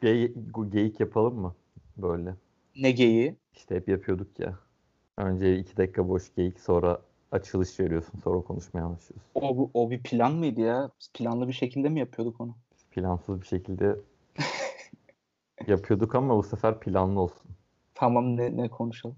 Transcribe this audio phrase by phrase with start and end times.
[0.00, 0.34] gey
[0.70, 1.54] geyik yapalım mı?
[1.96, 2.34] Böyle.
[2.76, 3.36] Ne geyiği?
[3.54, 4.58] İşte hep yapıyorduk ya.
[5.16, 7.00] Önce iki dakika boş geyik sonra
[7.32, 9.22] açılış veriyorsun sonra konuşmaya başlıyorsun.
[9.34, 10.90] O, o bir plan mıydı ya?
[11.00, 12.56] Biz planlı bir şekilde mi yapıyorduk onu?
[12.90, 13.96] Plansız bir şekilde
[15.66, 17.50] yapıyorduk ama bu sefer planlı olsun.
[17.94, 19.16] Tamam ne, ne konuşalım?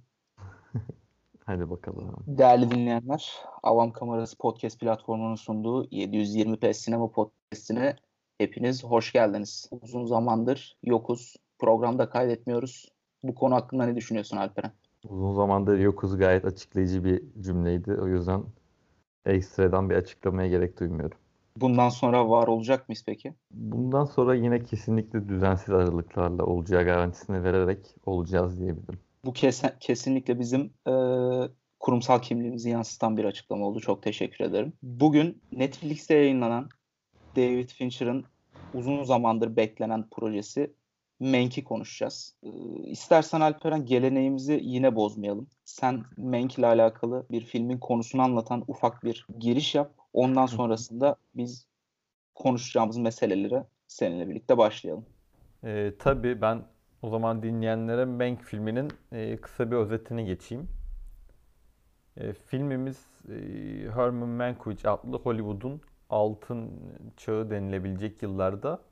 [1.45, 2.17] Hadi bakalım.
[2.27, 7.97] Değerli dinleyenler, Avam Kamerası Podcast platformunun sunduğu 720p Sinema Podcast'ine
[8.39, 9.69] hepiniz hoş geldiniz.
[9.83, 11.37] Uzun zamandır yokuz.
[11.59, 12.89] Programda kaydetmiyoruz.
[13.23, 14.73] Bu konu hakkında ne düşünüyorsun Alperen?
[15.09, 17.93] Uzun zamandır yokuz gayet açıklayıcı bir cümleydi.
[17.93, 18.43] O yüzden
[19.27, 21.19] ekstradan bir açıklamaya gerek duymuyorum.
[21.57, 23.35] Bundan sonra var olacak mıyız peki?
[23.51, 28.99] Bundan sonra yine kesinlikle düzensiz aralıklarla olacağı garantisini vererek olacağız diyebilirim.
[29.25, 30.93] Bu kes kesinlikle bizim e,
[31.81, 33.81] kurumsal kimliğimizi yansıtan bir açıklama oldu.
[33.81, 34.73] Çok teşekkür ederim.
[34.83, 36.69] Bugün Netflix'te yayınlanan
[37.37, 38.25] David Fincher'ın
[38.75, 40.73] uzun zamandır beklenen projesi
[41.21, 42.35] Menk'i konuşacağız.
[42.43, 42.49] Ee,
[42.85, 45.47] istersen Alperen geleneğimizi yine bozmayalım.
[45.65, 49.91] Sen Menk ile alakalı bir filmin konusunu anlatan ufak bir giriş yap.
[50.13, 51.67] Ondan sonrasında biz
[52.35, 55.07] konuşacağımız meselelere seninle birlikte başlayalım.
[55.65, 56.63] Ee, tabii ben
[57.03, 60.69] o zaman dinleyenlere Mank filminin e, kısa bir özetini geçeyim.
[62.17, 63.35] E, filmimiz e,
[63.95, 65.81] Herman Mankiewicz adlı Hollywood'un
[66.11, 66.71] altın
[67.17, 68.83] çağı denilebilecek yıllarda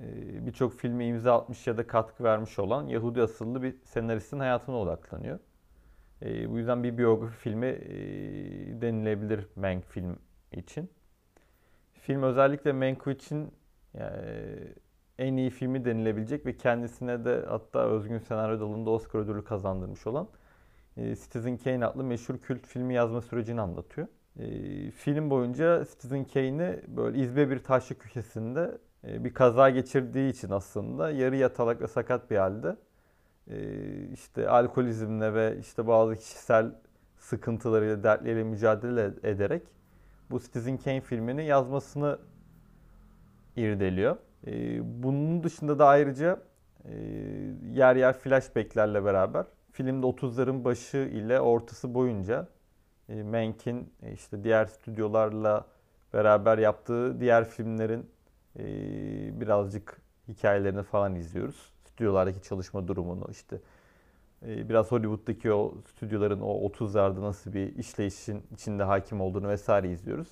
[0.00, 4.76] e, birçok filme imza atmış ya da katkı vermiş olan Yahudi asıllı bir senaristin hayatına
[4.76, 5.38] odaklanıyor.
[6.22, 7.92] E, bu yüzden bir biyografi filmi e,
[8.80, 10.18] denilebilir Mank film
[10.52, 10.90] için.
[11.92, 13.52] Film özellikle Mankiewicz'in
[13.94, 14.74] yani,
[15.18, 20.28] en iyi filmi denilebilecek ve kendisine de hatta özgün senaryo dalında Oscar ödülü kazandırmış olan
[20.96, 24.08] Citizen Kane adlı meşhur kült filmi yazma sürecini anlatıyor.
[24.38, 30.50] E, film boyunca Citizen Kane'i böyle izbe bir taşlı köşesinde e, bir kaza geçirdiği için
[30.50, 32.76] aslında yarı yatalak ve sakat bir halde
[33.50, 33.56] e,
[34.12, 36.74] işte alkolizmle ve işte bazı kişisel
[37.18, 39.62] sıkıntılarıyla, dertleriyle mücadele ederek
[40.30, 42.18] bu Citizen Kane filmini yazmasını
[43.56, 44.16] irdeliyor.
[44.46, 46.40] E, bunun dışında da ayrıca
[47.72, 52.48] yer yer flashbacklerle beraber filmde 30'ların başı ile ortası boyunca
[53.08, 55.66] Mank'in işte diğer stüdyolarla
[56.12, 58.10] beraber yaptığı diğer filmlerin
[59.40, 61.72] birazcık hikayelerini falan izliyoruz.
[61.84, 63.60] Stüdyolardaki çalışma durumunu işte
[64.42, 70.28] biraz Hollywood'daki o stüdyoların o 30'larda nasıl bir işleyişin içinde hakim olduğunu vesaire izliyoruz.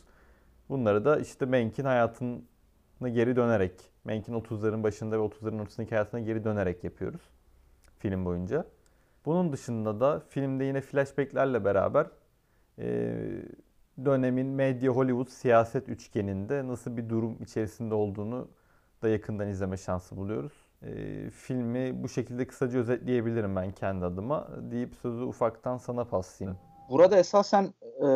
[0.69, 3.73] Bunları da işte Mank'in hayatına geri dönerek,
[4.05, 7.21] Mank'in 30'ların başında ve 30'ların ortasındaki hayatına geri dönerek yapıyoruz
[7.99, 8.65] film boyunca.
[9.25, 12.07] Bunun dışında da filmde yine flashbacklerle beraber
[14.05, 18.49] dönemin medya Hollywood siyaset üçgeninde nasıl bir durum içerisinde olduğunu
[19.03, 20.53] da yakından izleme şansı buluyoruz.
[20.83, 20.91] E,
[21.31, 26.59] filmi bu şekilde kısaca özetleyebilirim ben kendi adıma deyip sözü ufaktan sana paslayayım.
[26.91, 28.07] Burada esasen e,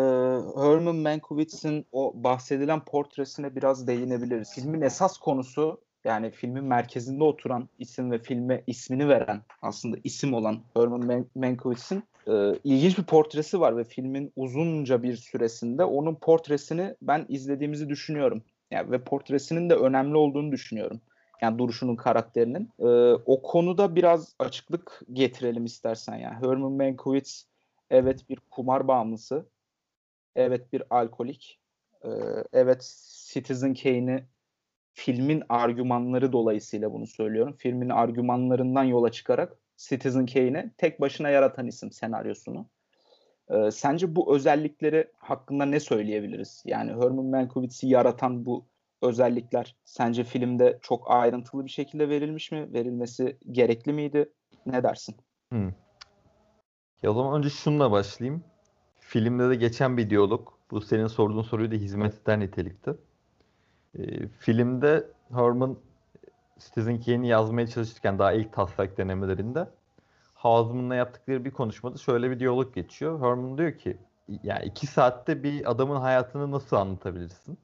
[0.57, 4.55] Herman Mankiewicz'in o bahsedilen portresine biraz değinebiliriz.
[4.55, 10.63] Filmin esas konusu yani filmin merkezinde oturan isim ve filme ismini veren aslında isim olan
[10.77, 17.27] Herman Mankiewicz'in e, ilginç bir portresi var ve filmin uzunca bir süresinde onun portresini ben
[17.29, 18.43] izlediğimizi düşünüyorum.
[18.71, 21.01] Yani ve portresinin de önemli olduğunu düşünüyorum.
[21.43, 22.71] Yani duruşunun karakterinin.
[22.79, 22.87] E,
[23.27, 26.35] o konuda biraz açıklık getirelim istersen yani.
[26.35, 27.47] Herman Mankiewicz
[27.91, 29.47] evet bir kumar bağımlısı.
[30.37, 31.61] Evet bir alkolik.
[32.05, 32.09] E,
[32.53, 32.97] evet
[33.33, 34.25] Citizen Kane'i
[34.93, 37.55] filmin argümanları dolayısıyla bunu söylüyorum.
[37.59, 42.67] Filmin argümanlarından yola çıkarak Citizen Kane'i tek başına yaratan isim senaryosunu.
[43.49, 46.63] Ee, sence bu özellikleri hakkında ne söyleyebiliriz?
[46.67, 48.67] Yani Herman Mankiewicz yaratan bu
[49.03, 52.73] özellikler sence filmde çok ayrıntılı bir şekilde verilmiş mi?
[52.73, 54.33] Verilmesi gerekli miydi?
[54.67, 55.17] Ne dersin?
[55.49, 55.73] Hmm.
[57.03, 58.45] Ya o zaman önce şununla başlayayım.
[59.01, 60.49] Filmde de geçen bir diyalog.
[60.71, 62.95] Bu senin sorduğun soruyu da hizmet eder nitelikte.
[63.99, 65.77] E, filmde Herman
[66.59, 69.69] Citizen Kane'i yazmaya çalışırken daha ilk taslak denemelerinde
[70.35, 73.21] Hazım'la yaptıkları bir konuşmada şöyle bir diyalog geçiyor.
[73.21, 73.97] Herman diyor ki
[74.43, 77.59] yani iki saatte bir adamın hayatını nasıl anlatabilirsin?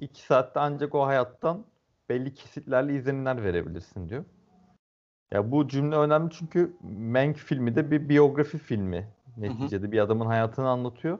[0.00, 1.64] İki saatte ancak o hayattan
[2.08, 4.24] belli kesitlerle izlenimler verebilirsin diyor.
[5.32, 9.08] Ya bu cümle önemli çünkü Mank filmi de bir biyografi filmi.
[9.36, 9.92] Neticede hı hı.
[9.92, 11.18] bir adamın hayatını anlatıyor.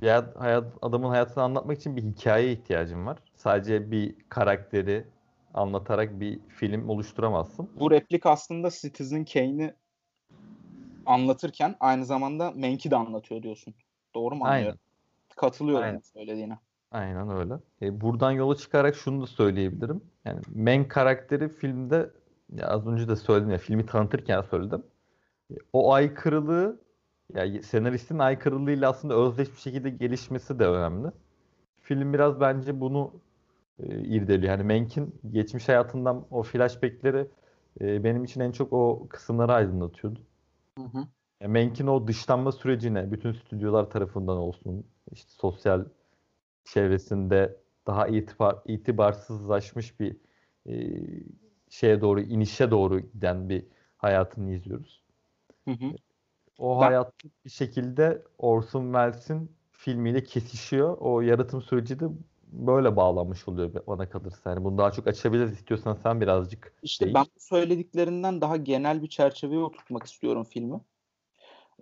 [0.00, 0.08] Bir
[0.38, 3.18] hayat, adamın hayatını anlatmak için bir hikaye ihtiyacım var.
[3.36, 5.06] Sadece bir karakteri,
[5.54, 7.70] anlatarak bir film oluşturamazsın.
[7.80, 9.74] Bu replik aslında Citizen Kane'i
[11.06, 13.74] anlatırken aynı zamanda Menk'i de anlatıyor diyorsun.
[14.14, 14.66] Doğru mu anlıyorum?
[14.66, 14.78] Aynen.
[15.36, 16.00] Katılıyorum Aynen.
[16.00, 16.58] söylediğine.
[16.90, 17.54] Aynen öyle.
[17.82, 20.00] E, buradan yola çıkarak şunu da söyleyebilirim.
[20.24, 22.10] Yani main karakteri filmde
[22.52, 24.82] ya az önce de söyledim ya filmi tanıtırken söyledim.
[25.50, 26.80] E, o aykırılığı
[27.34, 31.08] ya senaristin aykırılığıyla aslında özdeş bir şekilde gelişmesi de önemli.
[31.80, 33.12] Film biraz bence bunu
[33.82, 34.52] e, irdeliyor.
[34.52, 37.26] Yani Menk'in geçmiş hayatından o flashbackleri
[37.80, 40.20] e, benim için en çok o kısımları aydınlatıyordu.
[40.78, 41.08] Hı hı.
[41.40, 45.84] Yani Menk'in o dışlanma sürecine bütün stüdyolar tarafından olsun, işte sosyal
[46.64, 47.56] çevresinde
[47.86, 50.16] daha itibar, itibarsızlaşmış bir
[50.66, 50.72] e,
[51.70, 53.66] şeye doğru, inişe doğru giden bir
[53.96, 55.04] hayatını izliyoruz.
[55.68, 55.92] Hı hı.
[56.58, 57.12] O Ben- hayat
[57.44, 60.96] bir şekilde Orson Welles'in filmiyle kesişiyor.
[61.00, 62.04] O yaratım süreci de
[62.52, 64.50] böyle bağlanmış oluyor bana kalırsa.
[64.50, 67.14] Yani bunu daha çok açabiliriz istiyorsan sen birazcık İşte değil.
[67.14, 70.80] ben bu söylediklerinden daha genel bir çerçeveye oturtmak istiyorum filmi.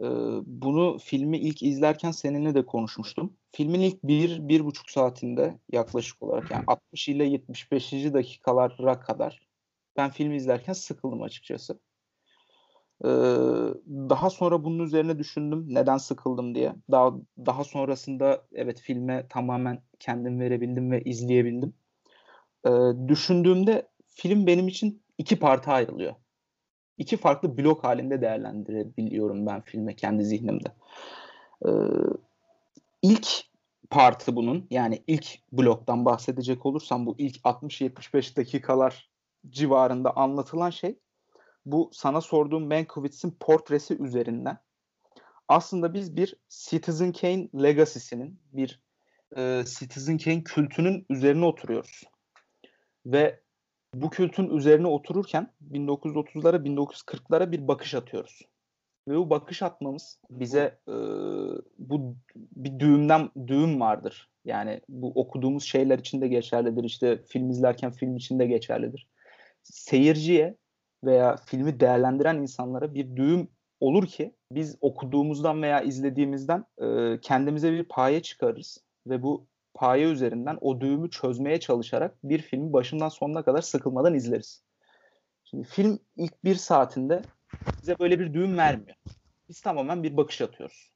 [0.01, 0.05] Ee,
[0.47, 3.37] bunu filmi ilk izlerken seninle de konuşmuştum.
[3.53, 7.93] Filmin ilk bir, bir buçuk saatinde yaklaşık olarak yani 60 ile 75.
[7.93, 9.49] dakikalara kadar
[9.97, 11.81] ben filmi izlerken sıkıldım açıkçası.
[13.89, 16.75] Daha sonra bunun üzerine düşündüm neden sıkıldım diye.
[16.91, 17.15] Daha
[17.47, 21.75] daha sonrasında evet filme tamamen kendim verebildim ve izleyebildim.
[22.67, 22.71] Ee,
[23.09, 26.15] düşündüğümde film benim için iki parta ayrılıyor.
[26.99, 30.69] İki farklı blok halinde değerlendirebiliyorum ben filme kendi zihnimde.
[31.67, 31.71] Ee,
[33.03, 33.29] ilk
[33.91, 39.11] partı bunun yani ilk bloktan bahsedecek olursam bu ilk 60-75 dakikalar
[39.51, 40.99] civarında anlatılan şey
[41.73, 44.59] bu sana sorduğum Mankiewicz'in portresi üzerinden
[45.49, 48.81] aslında biz bir Citizen Kane legacy'sinin bir
[49.37, 52.03] e, Citizen Kane kültünün üzerine oturuyoruz.
[53.07, 53.41] Ve
[53.95, 58.43] bu kültün üzerine otururken 1930'lara 1940'lara bir bakış atıyoruz.
[59.09, 60.95] Ve bu bakış atmamız bize e,
[61.79, 64.31] bu bir düğümden düğüm vardır.
[64.45, 66.85] Yani bu okuduğumuz şeyler için de geçerlidir.
[66.85, 69.09] İşte film izlerken film için de geçerlidir.
[69.63, 70.57] Seyirciye
[71.05, 73.49] veya filmi değerlendiren insanlara bir düğüm
[73.81, 80.59] olur ki biz okuduğumuzdan veya izlediğimizden e, kendimize bir paye çıkarırız ve bu paye üzerinden
[80.61, 84.63] o düğümü çözmeye çalışarak bir filmi başından sonuna kadar sıkılmadan izleriz.
[85.45, 87.23] Şimdi film ilk bir saatinde
[87.83, 88.97] bize böyle bir düğüm vermiyor.
[89.49, 90.93] Biz tamamen bir bakış atıyoruz.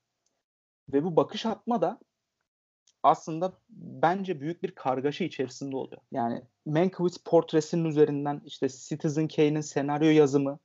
[0.93, 1.99] Ve bu bakış atma da
[3.03, 6.01] aslında bence büyük bir kargaşa içerisinde oluyor.
[6.13, 10.59] Yani Mankiewicz portresinin üzerinden işte Citizen Kane'in senaryo yazımı,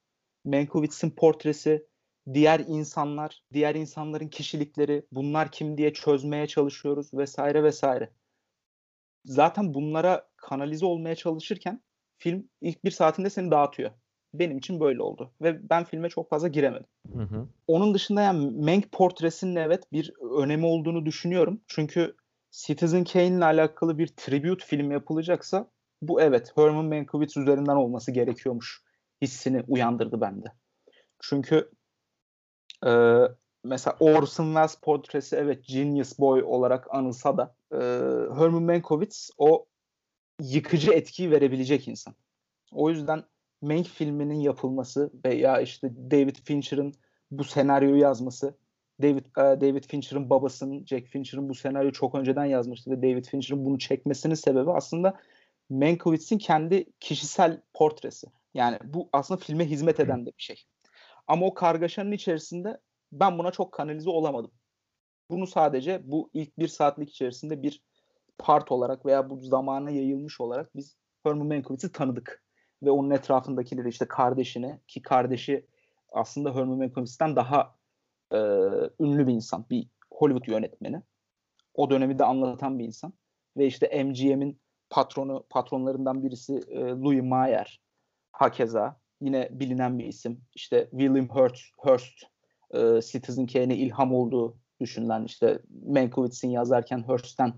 [0.45, 1.85] Mankiewicz'in portresi,
[2.33, 8.09] diğer insanlar, diğer insanların kişilikleri, bunlar kim diye çözmeye çalışıyoruz vesaire vesaire.
[9.25, 11.81] Zaten bunlara kanalize olmaya çalışırken
[12.17, 13.91] film ilk bir saatinde seni dağıtıyor.
[14.33, 16.87] Benim için böyle oldu ve ben filme çok fazla giremedim.
[17.13, 17.47] Hı hı.
[17.67, 21.61] Onun dışında yani Mank portresinin evet bir önemi olduğunu düşünüyorum.
[21.67, 22.15] Çünkü
[22.51, 25.71] Citizen Kane ile alakalı bir tribute film yapılacaksa
[26.01, 28.83] bu evet Herman Mankiewicz üzerinden olması gerekiyormuş
[29.21, 30.47] hissini uyandırdı bende.
[31.19, 31.71] Çünkü
[32.85, 33.21] e,
[33.63, 37.77] mesela Orson Welles portresi evet Genius Boy olarak anılsa da e,
[38.39, 39.65] Herman Mankiewicz o
[40.41, 42.15] yıkıcı etkiyi verebilecek insan.
[42.71, 43.23] O yüzden
[43.61, 46.93] Mank filminin yapılması veya işte David Fincher'ın
[47.31, 48.57] bu senaryoyu yazması
[49.01, 53.65] David e, David Fincher'ın babasının Jack Fincher'ın bu senaryoyu çok önceden yazmıştı ve David Fincher'ın
[53.65, 55.19] bunu çekmesinin sebebi aslında
[55.69, 58.27] Mankiewicz'in kendi kişisel portresi.
[58.53, 60.63] Yani bu aslında filme hizmet eden de bir şey.
[61.27, 62.77] Ama o kargaşanın içerisinde
[63.11, 64.51] ben buna çok kanalize olamadım.
[65.29, 67.83] Bunu sadece bu ilk bir saatlik içerisinde bir
[68.37, 72.43] part olarak veya bu zamana yayılmış olarak biz Herman Mankiewicz'i tanıdık.
[72.83, 75.65] Ve onun etrafındakileri işte kardeşini ki kardeşi
[76.11, 77.76] aslında Herman Mankiewicz'ten daha
[78.31, 78.37] e,
[78.99, 79.65] ünlü bir insan.
[79.69, 81.01] Bir Hollywood yönetmeni.
[81.73, 83.13] O dönemi de anlatan bir insan.
[83.57, 87.81] Ve işte MGM'in patronu patronlarından birisi e, Louis Mayer.
[88.31, 90.41] Hakeza yine bilinen bir isim.
[90.55, 92.23] İşte William Hurst, Hurst
[92.71, 97.53] e, Citizen Kane'e ilham olduğu düşünülen işte Mankiewicz'in yazarken Hurst'ten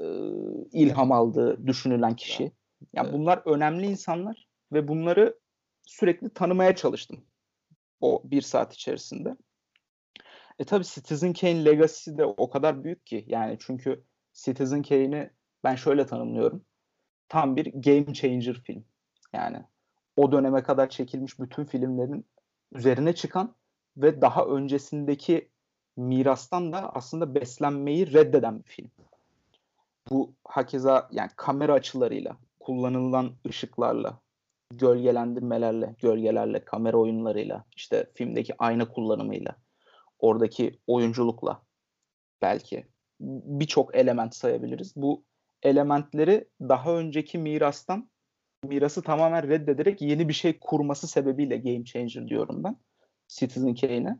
[0.00, 0.04] e,
[0.72, 2.52] ilham aldığı düşünülen kişi.
[2.92, 3.18] Yani Evet.
[3.18, 5.38] bunlar önemli insanlar ve bunları
[5.82, 7.24] sürekli tanımaya çalıştım
[8.00, 9.36] o bir saat içerisinde.
[10.60, 15.30] E tabi Citizen Kane legacy'si de o kadar büyük ki yani çünkü Citizen Kane'i
[15.64, 16.64] ben şöyle tanımlıyorum.
[17.28, 18.84] Tam bir game changer film.
[19.32, 19.62] Yani
[20.16, 22.26] o döneme kadar çekilmiş bütün filmlerin
[22.72, 23.54] üzerine çıkan
[23.96, 25.48] ve daha öncesindeki
[25.96, 28.90] mirastan da aslında beslenmeyi reddeden bir film.
[30.10, 34.20] Bu hakeza yani kamera açılarıyla, kullanılan ışıklarla,
[34.70, 39.56] gölgelendirmelerle, gölgelerle, kamera oyunlarıyla, işte filmdeki ayna kullanımıyla,
[40.20, 41.62] oradaki oyunculukla
[42.42, 42.86] belki
[43.20, 44.96] birçok element sayabiliriz.
[44.96, 45.24] Bu
[45.62, 48.10] elementleri daha önceki mirastan
[48.64, 52.76] mirası tamamen reddederek yeni bir şey kurması sebebiyle game changer diyorum ben
[53.28, 54.18] Citizen Kane'e.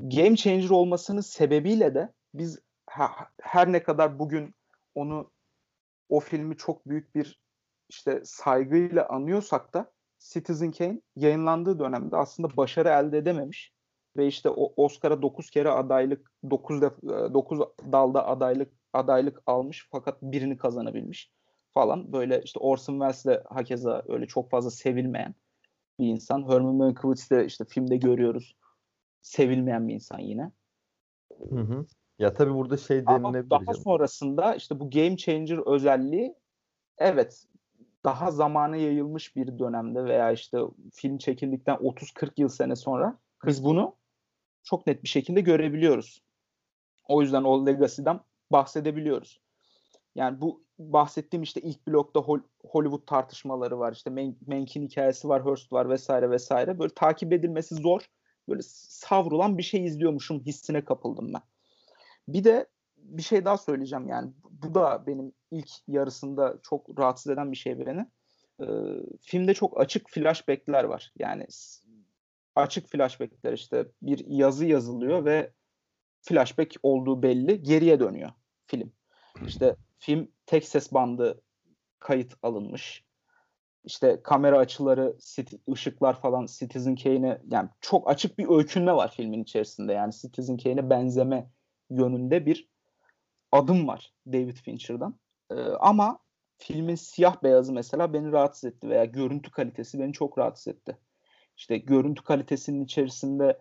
[0.00, 2.58] Game changer olmasının sebebiyle de biz
[3.40, 4.54] her ne kadar bugün
[4.94, 5.30] onu
[6.08, 7.40] o filmi çok büyük bir
[7.88, 13.71] işte saygıyla anıyorsak da Citizen Kane yayınlandığı dönemde aslında başarı elde edememiş
[14.16, 17.58] ve işte Oscar'a 9 kere adaylık 9 9
[17.92, 21.32] dalda adaylık adaylık almış fakat birini kazanabilmiş
[21.74, 22.12] falan.
[22.12, 25.34] Böyle işte Orson Welles de hakeza öyle çok fazla sevilmeyen
[25.98, 26.48] bir insan.
[26.48, 28.56] Herman Mankiewicz de işte filmde görüyoruz.
[29.22, 30.50] Sevilmeyen bir insan yine.
[31.50, 31.86] Hı hı.
[32.18, 33.46] Ya tabii burada şey denilebilir.
[33.50, 36.34] Ama daha sonrasında işte bu game changer özelliği
[36.98, 37.46] evet
[38.04, 40.58] daha zamana yayılmış bir dönemde veya işte
[40.92, 43.96] film çekildikten 30-40 yıl sene sonra biz bunu
[44.64, 46.22] çok net bir şekilde görebiliyoruz.
[47.08, 48.20] O yüzden o Legacy'den
[48.52, 49.40] bahsedebiliyoruz.
[50.14, 52.20] Yani bu bahsettiğim işte ilk blokta
[52.64, 53.92] Hollywood tartışmaları var.
[53.92, 54.10] İşte
[54.46, 56.78] Menk'in hikayesi var, Hearst var vesaire vesaire.
[56.78, 58.00] Böyle takip edilmesi zor.
[58.48, 61.42] Böyle savrulan bir şey izliyormuşum hissine kapıldım ben.
[62.28, 62.66] Bir de
[62.96, 64.32] bir şey daha söyleyeceğim yani.
[64.50, 68.06] Bu da benim ilk yarısında çok rahatsız eden bir şey beni.
[68.60, 68.66] Ee,
[69.20, 71.12] filmde çok açık flashbackler var.
[71.18, 71.46] Yani
[72.54, 75.52] açık flashbackler işte bir yazı yazılıyor ve
[76.22, 78.30] flashback olduğu belli geriye dönüyor
[78.66, 78.92] film.
[79.46, 81.42] İşte film tek ses bandı
[81.98, 83.04] kayıt alınmış.
[83.84, 85.16] İşte kamera açıları,
[85.72, 89.92] ışıklar falan Citizen Kane'e yani çok açık bir öykünme var filmin içerisinde.
[89.92, 91.50] Yani Citizen Kane'e benzeme
[91.90, 92.68] yönünde bir
[93.52, 95.18] adım var David Fincher'dan.
[95.50, 96.18] Ee, ama
[96.58, 100.98] filmin siyah beyazı mesela beni rahatsız etti veya görüntü kalitesi beni çok rahatsız etti.
[101.62, 103.58] İşte görüntü kalitesinin içerisinde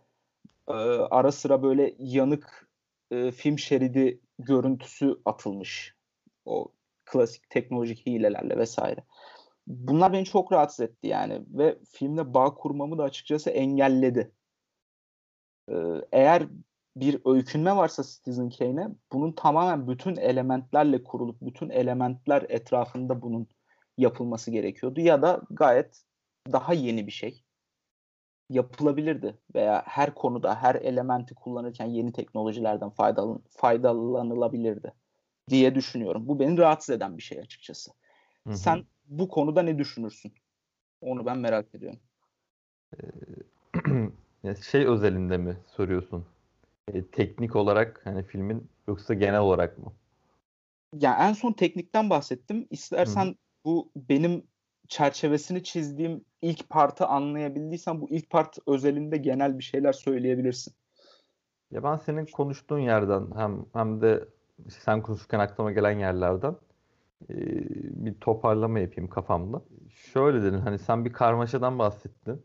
[0.67, 0.74] e,
[1.12, 2.70] ara sıra böyle yanık
[3.12, 5.96] e, film şeridi görüntüsü atılmış.
[6.46, 6.67] O
[7.05, 9.03] klasik teknolojik hilelerle vesaire.
[9.67, 14.31] Bunlar beni çok rahatsız etti yani ve filmle bağ kurmamı da açıkçası engelledi.
[15.70, 15.75] Ee,
[16.12, 16.48] eğer
[16.96, 23.48] bir öykünme varsa Citizen Kane'e bunun tamamen bütün elementlerle kurulup bütün elementler etrafında bunun
[23.98, 26.03] yapılması gerekiyordu ya da gayet
[26.51, 27.43] daha yeni bir şey
[28.51, 34.93] yapılabilirdi veya her konuda her elementi kullanırken yeni teknolojilerden faydalan faydalanılabilirdi
[35.50, 36.27] diye düşünüyorum.
[36.27, 37.91] Bu beni rahatsız eden bir şey açıkçası.
[38.48, 38.58] Hı hı.
[38.58, 40.34] Sen bu konuda ne düşünürsün?
[41.01, 42.00] Onu ben merak ediyorum.
[44.72, 46.25] şey özelinde mi soruyorsun?
[46.93, 49.93] E, teknik olarak hani filmin yoksa genel olarak mı?
[50.93, 52.67] Ya en son teknikten bahsettim.
[52.70, 53.36] İstersen Hı.
[53.65, 54.43] bu benim
[54.88, 60.74] çerçevesini çizdiğim ilk partı anlayabildiysen bu ilk part özelinde genel bir şeyler söyleyebilirsin.
[61.72, 64.26] Ya ben senin konuştuğun yerden hem hem de
[64.70, 66.56] sen konuşurken aklıma gelen yerlerden
[67.30, 69.62] bir toparlama yapayım kafamda.
[69.90, 72.42] Şöyle dedin hani sen bir karmaşadan bahsettin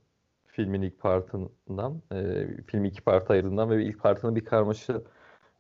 [0.47, 5.03] filmin ilk partından, e, film iki part ayırdığından ve ilk partının bir karmaşa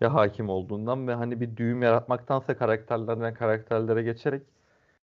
[0.00, 4.42] ya hakim olduğundan ve hani bir düğüm yaratmaktansa karakterlerden karakterlere geçerek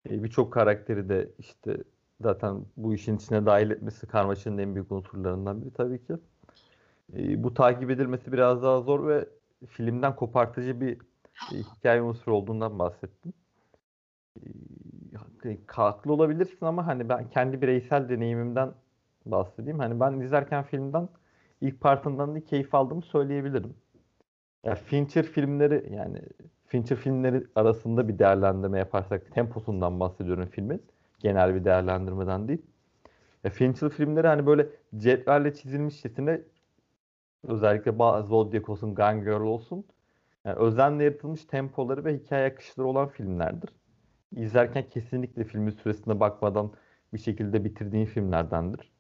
[0.10, 1.78] birçok karakteri de işte
[2.22, 6.14] zaten bu işin içine dahil etmesi karmaşanın en büyük unsurlarından biri tabii ki.
[7.18, 9.26] E, bu takip edilmesi biraz daha zor ve
[9.68, 10.98] filmden kopartıcı bir
[11.54, 13.34] e, hikaye unsuru olduğundan bahsettim.
[15.46, 18.74] E, haklı olabilirsin ama hani ben kendi bireysel deneyimimden
[19.26, 19.80] bahsedeyim.
[19.80, 21.10] Hani ben izlerken filmden
[21.62, 23.74] ilk partından da keyif aldığımı söyleyebilirim.
[24.64, 26.22] Ya Fincher filmleri yani
[26.72, 30.82] Fincher filmleri arasında bir değerlendirme yaparsak temposundan bahsediyorum filmin.
[31.20, 32.62] Genel bir değerlendirmeden değil.
[33.44, 36.42] Ya Fincher filmleri hani böyle cetvelle çizilmişçesine
[37.44, 37.92] özellikle
[38.24, 39.86] Zodiac olsun, Gone Girl olsun
[40.46, 43.70] yani özenle yaratılmış tempoları ve hikaye akışları olan filmlerdir.
[44.36, 46.72] İzlerken kesinlikle filmin süresine bakmadan
[47.14, 48.92] bir şekilde bitirdiğin filmlerdendir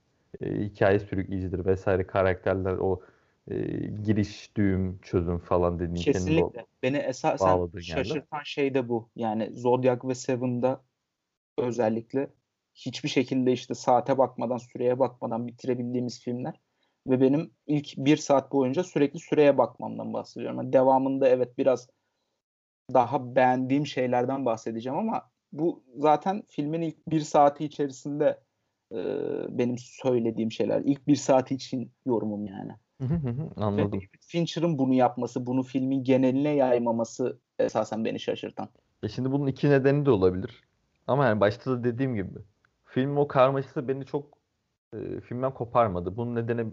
[0.41, 3.01] e, hikaye sürükleyicidir vesaire karakterler o
[3.47, 3.57] e,
[4.03, 6.65] giriş, düğüm, çözüm falan dediğin Kesinlikle.
[6.83, 8.45] Beni esasen şaşırtan yerde.
[8.45, 9.09] şey de bu.
[9.15, 10.81] Yani Zodiac ve Seven'da
[11.57, 12.29] özellikle
[12.75, 16.59] hiçbir şekilde işte saate bakmadan, süreye bakmadan bitirebildiğimiz filmler.
[17.07, 20.57] Ve benim ilk bir saat boyunca sürekli süreye bakmamdan bahsediyorum.
[20.57, 21.87] Yani devamında evet biraz
[22.93, 28.39] daha beğendiğim şeylerden bahsedeceğim ama bu zaten filmin ilk bir saati içerisinde
[28.91, 28.97] e,
[29.57, 30.81] benim söylediğim şeyler.
[30.81, 32.71] İlk bir saat için yorumum yani.
[33.57, 33.99] Anladım.
[33.99, 38.69] Ve Fincher'ın bunu yapması, bunu filmin geneline yaymaması esasen beni şaşırtan.
[39.03, 40.63] E şimdi bunun iki nedeni de olabilir.
[41.07, 42.39] Ama yani başta da dediğim gibi
[42.85, 44.37] film o karmaşası beni çok
[44.93, 46.17] e, filmden koparmadı.
[46.17, 46.65] Bunun nedeni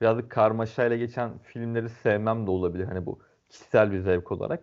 [0.00, 2.84] birazcık karmaşayla geçen filmleri sevmem de olabilir.
[2.84, 4.62] Hani bu kişisel bir zevk olarak.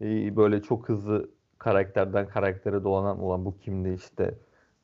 [0.00, 4.34] e, böyle çok hızlı karakterden karaktere dolanan olan bu kimdi işte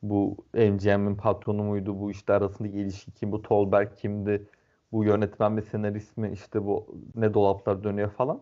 [0.03, 4.47] bu MGM'in patronu muydu bu işte arasındaki ilişki kim bu Tolberg kimdi
[4.95, 8.41] bu yönetmen mi senarist mi işte bu ne dolaplar dönüyor falan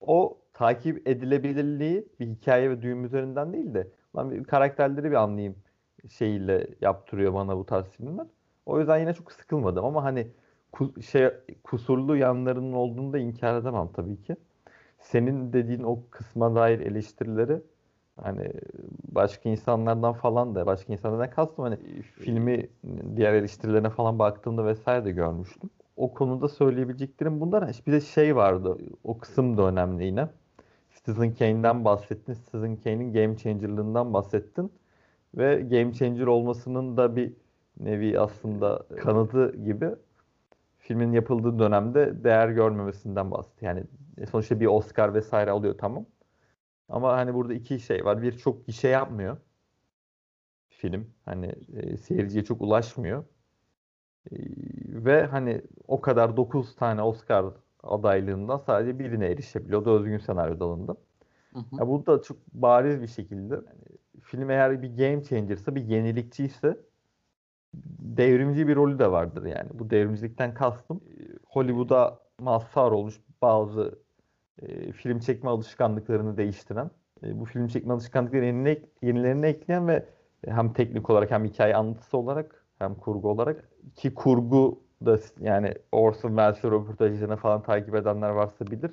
[0.00, 5.56] o takip edilebilirliği bir hikaye ve düğüm üzerinden değil de ben bir karakterleri bir anlayayım
[6.10, 8.26] şeyiyle yaptırıyor bana bu tarz filmler.
[8.66, 10.28] O yüzden yine çok sıkılmadım ama hani
[10.72, 11.30] ku- şey
[11.64, 14.36] kusurlu yanlarının olduğunu da inkar edemem tabii ki.
[15.00, 17.62] Senin dediğin o kısma dair eleştirileri
[18.16, 18.52] hani
[19.08, 22.70] başka insanlardan falan da başka insanlardan kastım hani filmi
[23.16, 25.70] diğer eleştirilerine falan baktığımda vesaire de görmüştüm.
[25.96, 27.80] O konuda söyleyebileceklerim bunlar.
[27.86, 28.78] Bir de şey vardı.
[29.04, 30.28] O kısım da önemli yine.
[30.96, 32.34] Citizen Kane'den bahsettin.
[32.34, 34.72] Citizen Kane'in game changer'lığından bahsettin.
[35.34, 37.32] Ve game changer olmasının da bir
[37.80, 39.90] nevi aslında kanıtı gibi
[40.78, 43.64] filmin yapıldığı dönemde değer görmemesinden bahsetti.
[43.64, 43.84] Yani
[44.30, 46.06] sonuçta bir Oscar vesaire alıyor tamam.
[46.88, 48.22] Ama hani burada iki şey var.
[48.22, 49.36] Bir çok gişe yapmıyor
[50.68, 51.10] film.
[51.24, 53.24] Hani e, seyirciye çok ulaşmıyor.
[54.32, 54.36] E,
[55.04, 57.44] ve hani o kadar 9 tane Oscar
[57.82, 59.82] adaylığından sadece birine erişebiliyor.
[59.82, 60.96] O da özgün senaryo dalında.
[61.52, 61.76] Hı hı.
[61.80, 66.76] Ya bu da çok bariz bir şekilde yani film eğer bir game changer'sa, bir yenilikçiyse
[67.98, 69.70] devrimci bir rolü de vardır yani.
[69.74, 73.98] Bu devrimcilikten kastım e, Hollywood'a mazhar olmuş bazı
[74.62, 76.90] e, film çekme alışkanlıklarını değiştiren,
[77.22, 80.06] e, bu film çekme alışkanlıklarını yenile, yenilerini ekleyen ve
[80.44, 86.28] hem teknik olarak hem hikaye anlatısı olarak hem kurgu olarak ki kurgu da yani Orson
[86.28, 88.90] Welles'in röportajlarını falan takip edenler varsa bilir.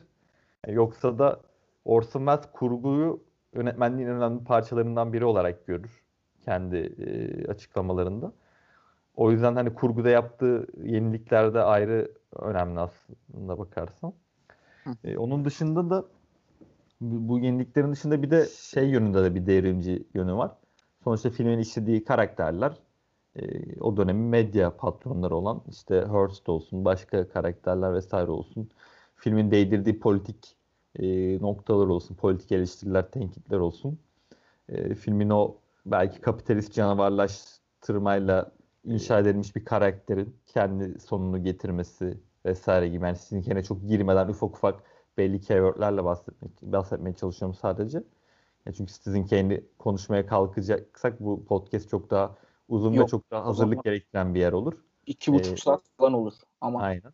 [0.63, 1.39] E, yoksa da
[1.85, 6.03] Orson Welles kurguyu yönetmenliğin en önemli parçalarından biri olarak görür
[6.45, 8.33] kendi e, açıklamalarında.
[9.15, 14.13] O yüzden hani kurguda yaptığı yeniliklerde ayrı önemli aslında bakarsan.
[15.03, 16.05] E, onun dışında da
[17.01, 20.51] bu yeniliklerin dışında bir de şey yönünde de bir devrimci yönü var.
[21.03, 22.73] Sonuçta filmin işlediği karakterler
[23.35, 28.69] e, o dönemin medya patronları olan işte Hearst olsun, başka karakterler vesaire olsun.
[29.15, 30.55] Filmin değdirdiği politik
[30.99, 33.99] e, noktalar olsun, politik eleştiriler, tenkitler olsun.
[34.69, 38.51] E, filmin o belki kapitalist canavarlaştırmayla
[38.85, 43.05] inşa edilmiş bir karakterin kendi sonunu getirmesi vesaire gibi.
[43.05, 44.83] Yani sizinkine çok girmeden ufak ufak
[45.17, 48.03] belli keywordlerle bahsetmek, bahsetmeye çalışıyorum sadece.
[48.65, 52.35] Ya çünkü Citizen Kane'i konuşmaya kalkacaksak bu podcast çok daha
[52.73, 54.73] uzun Yok, ve çok daha hazırlık zaman- gerektiren bir yer olur.
[55.05, 56.33] İki buçuk Ee, saat falan olur.
[56.61, 57.13] Ama Aynen.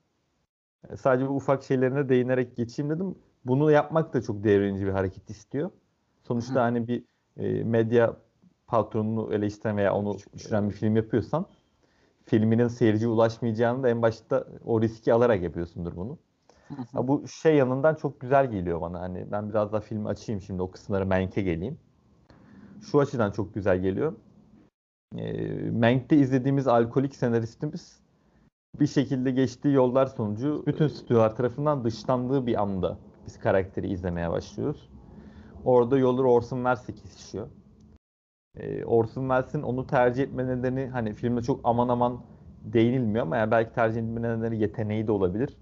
[0.90, 3.16] E, Sadece bu ufak şeylerine değinerek geçeyim dedim.
[3.46, 5.72] Bunu yapmak da çok devrimci bir hareket istiyor.
[6.24, 6.60] Sonuçta Hı.
[6.60, 7.04] hani bir
[7.38, 8.16] e, medya
[8.68, 11.46] patronunu eleştiren veya onu düşüren bir film yapıyorsan
[12.26, 16.18] filminin seyirciye ulaşmayacağını da en başta o riski alarak yapıyorsundur bunu.
[16.94, 19.00] Ha, bu şey yanından çok güzel geliyor bana.
[19.00, 21.78] Hani ben biraz daha filmi açayım şimdi o kısımlara Menk'e geleyim.
[22.82, 24.14] Şu açıdan çok güzel geliyor.
[25.18, 25.32] E,
[25.72, 28.00] Menk'te izlediğimiz alkolik senaristimiz
[28.80, 34.90] bir şekilde geçtiği yollar sonucu bütün stüdyolar tarafından dışlandığı bir anda biz karakteri izlemeye başlıyoruz.
[35.66, 37.48] Orada yolları Orson Welles'e kesişiyor.
[38.58, 42.22] Ee, Orson Welles'in onu tercih etme nedeni hani filmde çok aman aman
[42.64, 45.58] değinilmiyor ama yani belki tercih etme nedeni yeteneği de olabilir.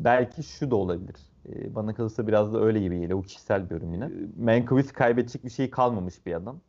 [0.00, 1.16] Belki şu da olabilir.
[1.48, 3.18] Ee, bana kalırsa biraz da öyle gibi geliyor.
[3.18, 4.04] Bu kişisel bir yorum yine.
[4.04, 6.60] Ee, Mankiewicz kaybedecek bir şey kalmamış bir adam.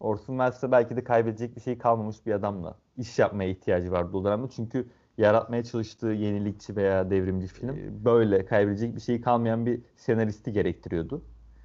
[0.00, 4.16] Orson Welles de belki de kaybedecek bir şey kalmamış bir adamla iş yapmaya ihtiyacı vardı
[4.16, 4.48] o dönemde.
[4.48, 10.52] Çünkü yaratmaya çalıştığı yenilikçi veya devrimci film e, böyle kaybedecek bir şey kalmayan bir senaristi
[10.52, 11.22] gerektiriyordu.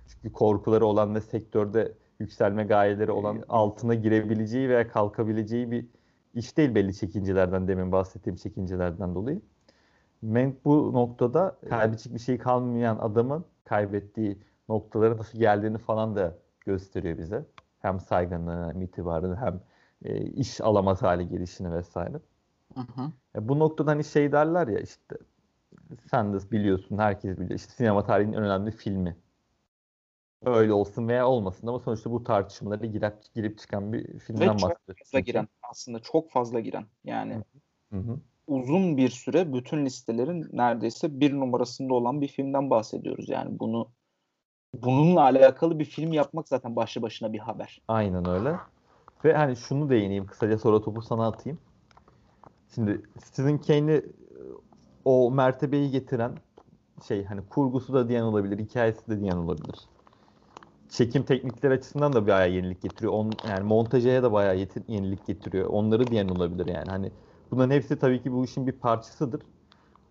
[0.08, 5.88] Çünkü korkuları olan ve sektörde yükselme gayeleri olan altına girebileceği veya kalkabileceği bir
[6.34, 9.41] iş değil belli çekincelerden demin bahsettiğim çekincelerden dolayı.
[10.22, 14.39] Mank bu noktada kaybedecek bir şey kalmayan adamın kaybettiği
[14.70, 17.46] noktalara nasıl geldiğini falan da gösteriyor bize.
[17.82, 19.62] Hem saygınlığını, hem itibarını, hem
[20.06, 22.20] e, iş alamaz hale gelişini vesaire.
[22.74, 23.12] Hı hı.
[23.36, 25.17] E, bu noktada hani şey derler ya işte
[26.12, 27.60] sen de biliyorsun, herkes biliyor.
[27.60, 29.17] İşte sinema tarihinin en önemli filmi.
[30.46, 35.04] Öyle olsun veya olmasın ama sonuçta bu tartışmalara girip, girip çıkan bir filmden çok bahsediyoruz.
[35.04, 37.44] fazla giren aslında çok fazla giren yani
[37.91, 38.20] Hı hı.
[38.48, 43.30] uzun bir süre bütün listelerin neredeyse bir numarasında olan bir filmden bahsediyoruz.
[43.30, 43.91] Yani bunu
[44.74, 47.82] bununla alakalı bir film yapmak zaten başlı başına bir haber.
[47.88, 48.60] Aynen öyle.
[49.26, 51.60] Ve hani şunu değineyim kısaca sonra topu sana atayım.
[52.74, 54.04] Şimdi Citizen Kane'i e,
[55.06, 56.42] o mertebeyi getiren
[57.08, 59.90] şey hani kurgusu da diyen olabilir, hikayesi de diyen olabilir.
[60.90, 63.14] Çekim teknikleri açısından da bayağı yenilik getiriyor.
[63.14, 65.66] On, yani montajaya da bayağı yeti- yenilik getiriyor.
[65.70, 66.90] Onları diyen olabilir yani.
[66.92, 67.12] Hani
[67.52, 69.42] bunların hepsi tabii ki bu işin bir parçasıdır.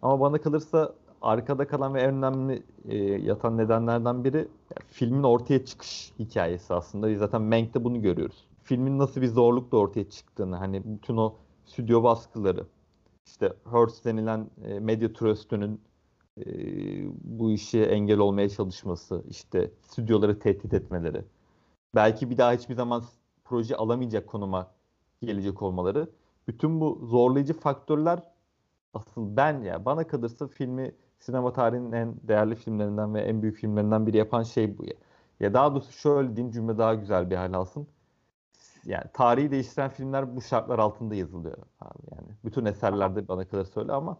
[0.03, 5.65] Ama bana kalırsa arkada kalan ve en önemli e, yatan nedenlerden biri yani filmin ortaya
[5.65, 7.09] çıkış hikayesi aslında.
[7.09, 8.47] Biz zaten Mank'te bunu görüyoruz.
[8.63, 12.67] Filmin nasıl bir zorlukla ortaya çıktığını, hani bütün o stüdyo baskıları,
[13.27, 15.81] işte Hearst denilen e, medya trust'ünün
[16.39, 16.45] e,
[17.25, 21.25] bu işe engel olmaya çalışması, işte stüdyoları tehdit etmeleri,
[21.95, 23.05] belki bir daha hiçbir zaman
[23.45, 24.71] proje alamayacak konuma
[25.23, 26.11] gelecek olmaları.
[26.49, 28.23] Bütün bu zorlayıcı faktörler
[28.95, 34.07] asıl ben ya bana kalırsa filmi sinema tarihinin en değerli filmlerinden ve en büyük filmlerinden
[34.07, 34.85] biri yapan şey bu
[35.41, 35.55] ya.
[35.55, 37.87] Daha doğrusu şöyle diyeyim cümle daha güzel bir hal alsın.
[38.85, 42.29] Yani tarihi değiştiren filmler bu şartlar altında yazılıyor abi yani.
[42.45, 44.17] Bütün eserlerde bana kalırsa öyle ama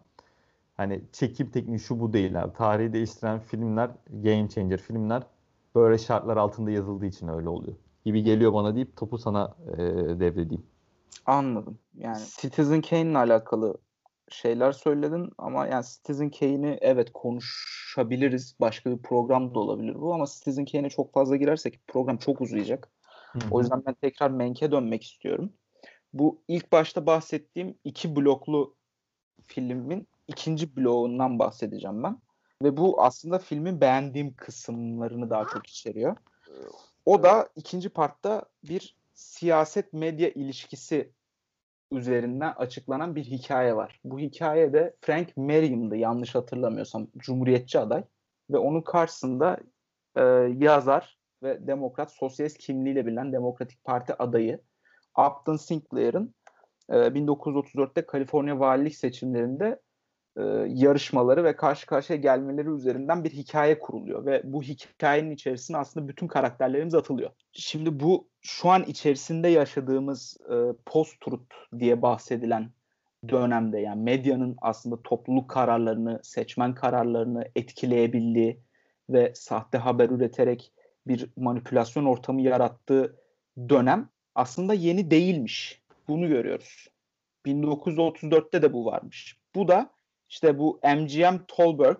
[0.77, 2.53] hani çekim tekniği şu bu değil abi.
[2.53, 5.23] Tarihi değiştiren filmler, game changer filmler
[5.75, 7.75] böyle şartlar altında yazıldığı için öyle oluyor.
[8.05, 9.77] Gibi geliyor bana deyip topu sana e,
[10.19, 10.65] devredeyim.
[11.25, 11.77] Anladım.
[11.97, 13.77] Yani Citizen Kane'le alakalı
[14.33, 18.55] şeyler söyledin ama yani Citizen Kane'i evet konuşabiliriz.
[18.59, 22.89] Başka bir program da olabilir bu ama Citizen Kane'e çok fazla girersek program çok uzayacak.
[23.31, 23.43] Hı-hı.
[23.51, 25.53] O yüzden ben tekrar Menk'e dönmek istiyorum.
[26.13, 28.75] Bu ilk başta bahsettiğim iki bloklu
[29.43, 32.17] filmin ikinci bloğundan bahsedeceğim ben.
[32.63, 36.17] Ve bu aslında filmin beğendiğim kısımlarını daha çok içeriyor.
[37.05, 41.11] O da ikinci partta bir siyaset medya ilişkisi
[41.91, 43.99] üzerinden açıklanan bir hikaye var.
[44.03, 48.03] Bu hikayede Frank Merriam'dı yanlış hatırlamıyorsam Cumhuriyetçi aday
[48.51, 49.57] ve onun karşısında
[50.15, 50.21] e,
[50.57, 54.61] yazar ve demokrat sosyalist kimliğiyle bilinen Demokratik Parti adayı
[55.17, 56.35] Upton Sinclair'ın
[56.89, 59.79] e, 1934'te Kaliforniya valilik seçimlerinde
[60.37, 66.07] e, yarışmaları ve karşı karşıya gelmeleri üzerinden bir hikaye kuruluyor ve bu hikayenin içerisine aslında
[66.07, 67.29] bütün karakterlerimiz atılıyor.
[67.51, 72.69] Şimdi bu şu an içerisinde yaşadığımız e, post-truth diye bahsedilen
[73.29, 78.59] dönemde yani medyanın aslında topluluk kararlarını, seçmen kararlarını etkileyebildiği
[79.09, 80.71] ve sahte haber üreterek
[81.07, 83.15] bir manipülasyon ortamı yarattığı
[83.69, 85.81] dönem aslında yeni değilmiş.
[86.07, 86.87] Bunu görüyoruz.
[87.45, 89.37] 1934'te de bu varmış.
[89.55, 89.89] Bu da
[90.31, 91.99] işte bu MGM Tolberg,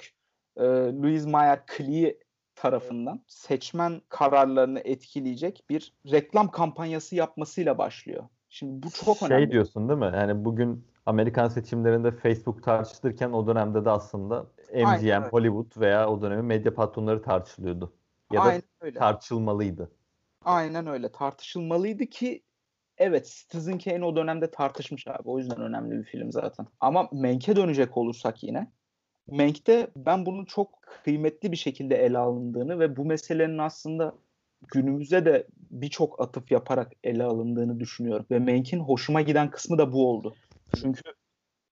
[0.57, 0.63] e,
[1.01, 2.17] Louis Mayer Klee
[2.55, 8.23] tarafından seçmen kararlarını etkileyecek bir reklam kampanyası yapmasıyla başlıyor.
[8.49, 9.43] Şimdi bu çok şey önemli.
[9.43, 10.11] Şey diyorsun değil mi?
[10.15, 15.21] Yani bugün Amerikan seçimlerinde Facebook tartışılırken o dönemde de aslında MGM, Aynen.
[15.21, 17.93] Hollywood veya o dönemin medya patronları tartışılıyordu.
[18.31, 18.99] Ya Aynen da öyle.
[18.99, 19.91] tartışılmalıydı.
[20.45, 21.11] Aynen öyle.
[21.11, 22.43] Tartışılmalıydı ki
[23.01, 25.21] evet Citizen Kane o dönemde tartışmış abi.
[25.25, 26.67] O yüzden önemli bir film zaten.
[26.79, 28.71] Ama Mank'e dönecek olursak yine.
[29.27, 34.15] Mank'te ben bunun çok kıymetli bir şekilde ele alındığını ve bu meselenin aslında
[34.67, 38.25] günümüze de birçok atıf yaparak ele alındığını düşünüyorum.
[38.31, 40.35] Ve Mank'in hoşuma giden kısmı da bu oldu.
[40.75, 41.01] Çünkü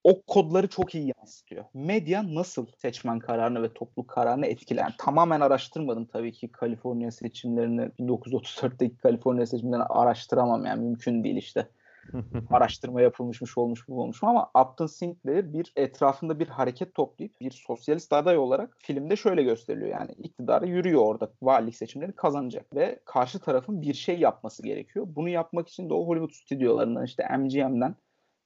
[0.04, 1.66] o kodları çok iyi yansıtıyor.
[1.74, 4.96] Medya nasıl seçmen kararını ve topluluk kararını etkiler?
[4.98, 11.68] tamamen araştırmadım tabii ki Kaliforniya seçimlerini 1934'teki Kaliforniya seçimlerini araştıramam yani mümkün değil işte.
[12.50, 18.14] araştırma yapılmışmış olmuş bu olmuş ama Upton Sinclair bir etrafında bir hareket toplayıp bir sosyalist
[18.14, 23.82] aday olarak filmde şöyle gösteriliyor yani iktidara yürüyor orada valilik seçimlerini kazanacak ve karşı tarafın
[23.82, 25.08] bir şey yapması gerekiyor.
[25.10, 27.96] Bunu yapmak için de o Hollywood stüdyolarından işte MGM'den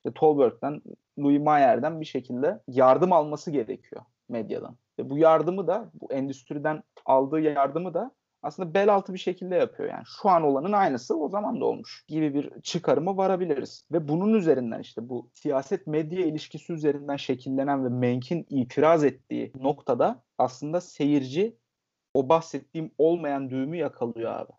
[0.05, 0.81] işte Tolberg'den,
[1.19, 4.77] Louis Mayer'den bir şekilde yardım alması gerekiyor medyadan.
[4.99, 8.11] Ve bu yardımı da, bu endüstriden aldığı yardımı da
[8.41, 9.89] aslında bel altı bir şekilde yapıyor.
[9.89, 13.87] Yani şu an olanın aynısı o zaman da olmuş gibi bir çıkarıma varabiliriz.
[13.91, 20.23] Ve bunun üzerinden işte bu siyaset medya ilişkisi üzerinden şekillenen ve Menk'in itiraz ettiği noktada
[20.37, 21.57] aslında seyirci
[22.13, 24.51] o bahsettiğim olmayan düğümü yakalıyor abi.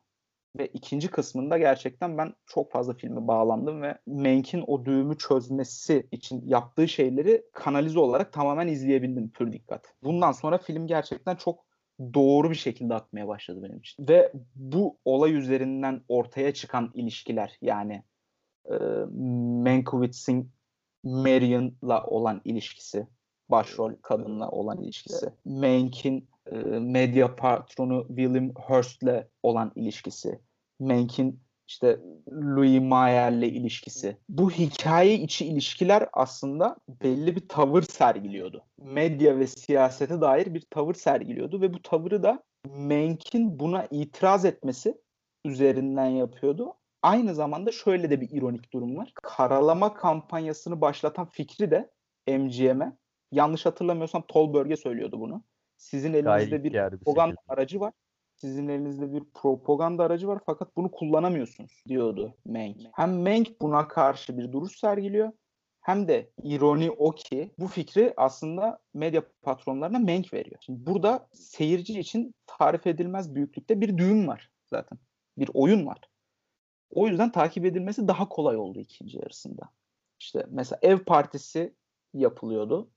[0.59, 6.43] Ve ikinci kısmında gerçekten ben çok fazla filme bağlandım ve Menk'in o düğümü çözmesi için
[6.47, 9.95] yaptığı şeyleri kanalize olarak tamamen izleyebildim pür dikkat.
[10.03, 11.65] Bundan sonra film gerçekten çok
[12.15, 14.09] doğru bir şekilde akmaya başladı benim için.
[14.09, 18.03] Ve bu olay üzerinden ortaya çıkan ilişkiler yani
[18.71, 18.75] e,
[19.65, 20.51] Mankowitz'in
[21.05, 23.07] Marion'la olan ilişkisi,
[23.49, 30.41] başrol kadınla olan ilişkisi, Mank'in e, medya patronu William Hurst'le olan ilişkisi,
[30.81, 31.99] Mank'in işte
[32.33, 34.17] Louis Mayer'le ilişkisi.
[34.29, 38.65] Bu hikaye içi ilişkiler aslında belli bir tavır sergiliyordu.
[38.79, 44.99] Medya ve siyasete dair bir tavır sergiliyordu ve bu tavırı da Mank'in buna itiraz etmesi
[45.45, 46.75] üzerinden yapıyordu.
[47.03, 49.13] Aynı zamanda şöyle de bir ironik durum var.
[49.23, 51.91] Karalama kampanyasını başlatan fikri de
[52.29, 52.97] MGM'e
[53.33, 55.43] yanlış hatırlamıyorsam Tolberg'e söylüyordu bunu.
[55.85, 56.73] Sizin elinizde bir
[57.05, 57.93] propaganda aracı var.
[58.37, 62.77] Sizin elinizde bir propaganda aracı var fakat bunu kullanamıyorsunuz diyordu Menk.
[62.93, 65.33] Hem Menk buna karşı bir duruş sergiliyor
[65.81, 70.57] hem de ironi o ki bu fikri aslında medya patronlarına Menk veriyor.
[70.61, 74.99] Şimdi burada seyirci için tarif edilmez büyüklükte bir düğün var zaten.
[75.39, 76.01] Bir oyun var.
[76.91, 79.63] O yüzden takip edilmesi daha kolay oldu ikinci yarısında.
[80.21, 81.75] İşte mesela ev partisi
[82.15, 82.91] yapılıyordu.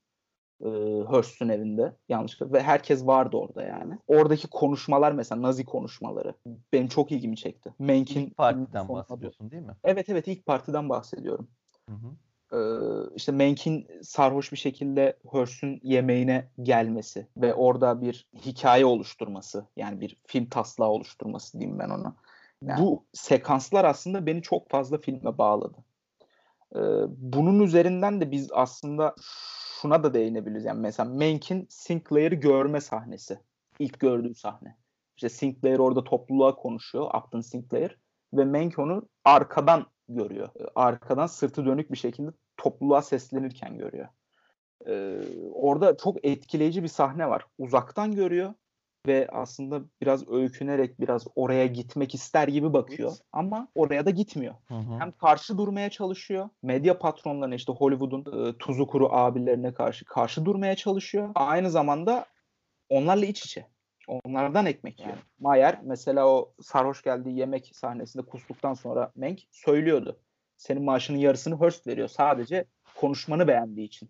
[0.62, 0.70] E,
[1.10, 3.98] Hearst'ün evinde yanlışlıkla ve herkes vardı orada yani.
[4.08, 6.34] Oradaki konuşmalar mesela Nazi konuşmaları
[6.74, 7.74] benim çok ilgimi çekti.
[7.80, 9.76] Menk'in İlk partiden bahsediyorsun değil mi?
[9.84, 11.48] Evet evet ilk partiden bahsediyorum.
[11.90, 12.08] Hı hı.
[12.54, 12.60] Ee,
[13.16, 20.18] işte Menk'in sarhoş bir şekilde Hearst'ün yemeğine gelmesi ve orada bir hikaye oluşturması yani bir
[20.26, 22.16] film taslağı oluşturması diyeyim ben ona.
[22.62, 25.78] Bu sekanslar aslında beni çok fazla filme bağladı.
[26.76, 29.16] Ee, bunun üzerinden de biz aslında
[29.82, 30.66] şuna da değinebiliriz.
[30.66, 33.40] Yani mesela Menk'in Sinclair'ı görme sahnesi.
[33.80, 34.78] ilk gördüğü sahne.
[35.16, 37.14] İşte Sinclair orada topluluğa konuşuyor.
[37.14, 37.98] Upton Sinclair.
[38.34, 40.50] Ve Menk onu arkadan görüyor.
[40.60, 44.08] Ee, Arkadan sırtı dönük bir şekilde topluluğa seslenirken görüyor.
[44.88, 45.20] Ee,
[45.54, 47.46] orada çok etkileyici bir sahne var.
[47.58, 48.54] Uzaktan görüyor
[49.08, 53.14] ve aslında biraz öykünerek biraz oraya gitmek ister gibi bakıyor.
[53.34, 54.56] Ama oraya da gitmiyor.
[54.68, 55.00] Hı hı.
[55.00, 56.50] Hem karşı durmaya çalışıyor.
[56.62, 61.30] Medya patronlarına işte Hollywood'un e, tuzu kuru abilerine karşı karşı durmaya çalışıyor.
[61.36, 62.26] Aynı zamanda
[62.90, 63.68] onlarla iç içe.
[64.08, 65.18] Onlardan ekmek yiyor.
[65.40, 70.20] Mayer mesela o sarhoş geldiği yemek sahnesinde kustuktan sonra Menk söylüyordu.
[70.58, 72.08] Senin maaşının yarısını Hearst veriyor.
[72.08, 74.10] Sadece konuşmanı beğendiği için.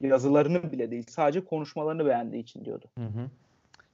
[0.00, 1.06] Yazılarını bile değil.
[1.08, 2.86] Sadece konuşmalarını beğendiği için diyordu.
[2.98, 3.30] Hı hı.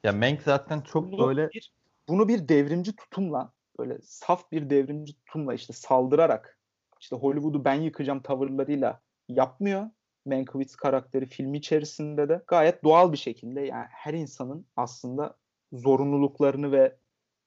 [0.05, 1.73] Ya Mank zaten çok Bunu böyle bir,
[2.09, 6.59] bunu bir devrimci tutumla böyle saf bir devrimci tutumla işte saldırarak
[7.01, 9.91] işte Hollywood'u ben yıkacağım tavırlarıyla yapmıyor.
[10.27, 15.37] Mankiewicz karakteri filmi içerisinde de gayet doğal bir şekilde yani her insanın aslında
[15.73, 16.97] zorunluluklarını ve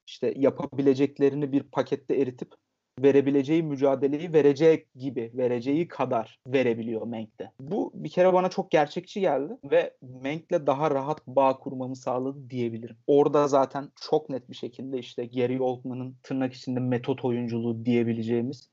[0.08, 2.54] işte yapabileceklerini bir pakette eritip
[3.04, 7.52] verebileceği mücadeleyi verecek gibi, vereceği kadar verebiliyor Menk'te.
[7.60, 12.98] Bu bir kere bana çok gerçekçi geldi ve Menk'le daha rahat bağ kurmamı sağladı diyebilirim.
[13.08, 18.70] Orada zaten çok net bir şekilde işte Gary Oldman'ın tırnak içinde metot oyunculuğu diyebileceğimiz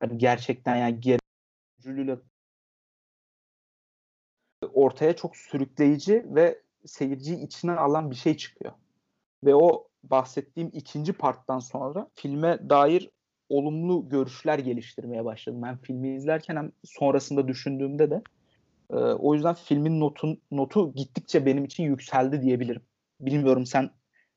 [0.00, 1.18] hani gerçekten yani Gary
[1.86, 2.18] oyunculuğuyla
[4.72, 8.72] ortaya çok sürükleyici ve seyirciyi içine alan bir şey çıkıyor.
[9.44, 13.10] Ve o bahsettiğim ikinci parttan sonra filme dair
[13.48, 15.62] olumlu görüşler geliştirmeye başladım.
[15.62, 18.22] Ben filmi izlerken hem sonrasında düşündüğümde de
[18.90, 22.82] e, o yüzden filmin notun notu gittikçe benim için yükseldi diyebilirim.
[23.20, 23.90] Bilmiyorum sen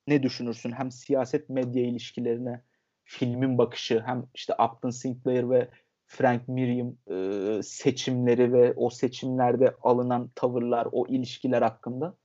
[0.08, 0.72] ne düşünürsün?
[0.72, 2.62] Hem siyaset medya ilişkilerine
[3.04, 5.70] filmin bakışı hem işte Upton Sinclair ve
[6.08, 12.16] Frank Miriam e, seçimleri ve o seçimlerde alınan tavırlar, o ilişkiler hakkında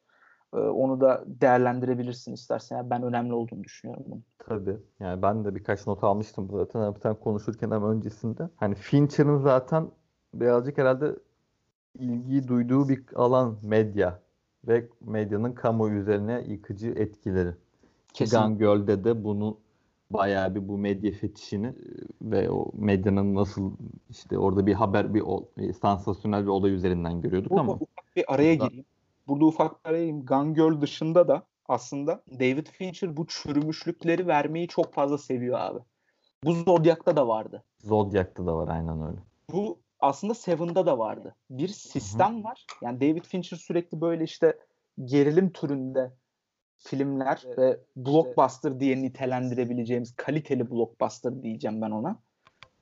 [0.55, 2.77] e, onu da değerlendirebilirsin istersen.
[2.77, 4.21] Yani ben önemli olduğunu düşünüyorum bunu.
[4.39, 4.77] Tabii.
[5.01, 6.95] Yani ben de birkaç not almıştım zaten.
[7.03, 8.49] Sen konuşurken hem öncesinde.
[8.57, 9.89] Hani Fincher'ın zaten
[10.35, 11.17] birazcık herhalde
[11.99, 14.21] ilgi duyduğu bir alan medya
[14.69, 17.55] ve medyanın kamu üzerine yıkıcı etkileri.
[18.13, 18.47] Kesinlikle.
[18.49, 19.59] Gun Girl'de de bunu
[20.11, 21.73] bayağı bir bu medya fetişini e,
[22.23, 23.73] ve o medyanın nasıl
[24.11, 25.23] işte orada bir haber bir,
[25.59, 27.79] bir sansasyonel bir olay üzerinden görüyorduk Burada ama
[28.17, 28.85] bir araya Burada- gireyim.
[29.29, 30.27] Burada ufak bir araya gireyim.
[30.27, 35.79] Gun Girl dışında da aslında David Fincher bu çürümüşlükleri vermeyi çok fazla seviyor abi.
[36.45, 37.65] Bu Zodiac'ta da vardı.
[37.79, 39.19] Zodiac'ta da var aynen öyle.
[39.53, 41.35] Bu aslında Seven'da da vardı.
[41.51, 42.67] Bir sistem var.
[42.83, 44.59] Yani David Fincher sürekli böyle işte
[45.05, 46.13] gerilim türünde
[46.79, 52.19] filmler ve blockbuster diye nitelendirebileceğimiz kaliteli blockbuster diyeceğim ben ona.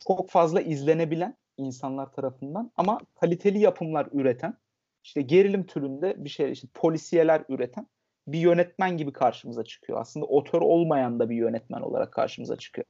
[0.07, 4.57] Çok fazla izlenebilen insanlar tarafından ama kaliteli yapımlar üreten
[5.05, 7.87] işte gerilim türünde bir şey işte polisiyeler üreten
[8.27, 10.01] bir yönetmen gibi karşımıza çıkıyor.
[10.01, 12.87] Aslında otör olmayan da bir yönetmen olarak karşımıza çıkıyor.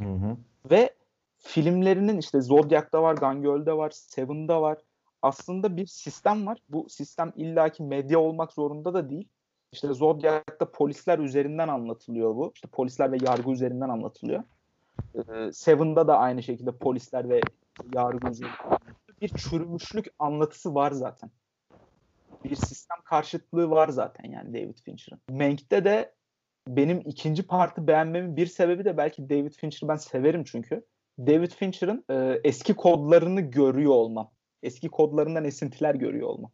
[0.00, 0.36] Hı hı.
[0.70, 0.94] Ve
[1.38, 4.78] filmlerinin işte Zodiac'ta var, Gun Girl'de var, Seven'da var.
[5.22, 6.58] Aslında bir sistem var.
[6.68, 9.28] Bu sistem illaki medya olmak zorunda da değil.
[9.72, 12.52] İşte Zodiac'ta polisler üzerinden anlatılıyor bu.
[12.54, 14.42] İşte polisler ve yargı üzerinden anlatılıyor.
[15.14, 17.40] Ee, Seven'da da aynı şekilde polisler ve
[17.94, 18.78] yargı üzerinden.
[19.20, 21.30] Bir çürümüşlük anlatısı var zaten.
[22.44, 25.38] Bir sistem karşıtlığı var zaten yani David Fincher'ın.
[25.38, 26.14] Mank'te de
[26.68, 30.84] benim ikinci partı beğenmemin bir sebebi de belki David Fincher'ı ben severim çünkü.
[31.18, 34.30] David Fincher'ın e, eski kodlarını görüyor olmam.
[34.62, 36.50] Eski kodlarından esintiler görüyor olmam.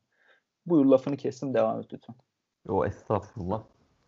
[0.67, 2.17] Buyur lafını kestim devam et lütfen.
[2.69, 3.63] O estağfurullah.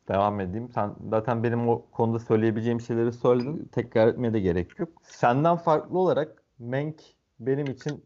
[0.09, 0.69] Devam edeyim.
[0.75, 3.69] Sen zaten benim o konuda söyleyebileceğim şeyleri söyledin.
[3.73, 4.89] Tekrar etmeye de gerek yok.
[5.03, 7.01] Senden farklı olarak Mank
[7.41, 8.05] benim için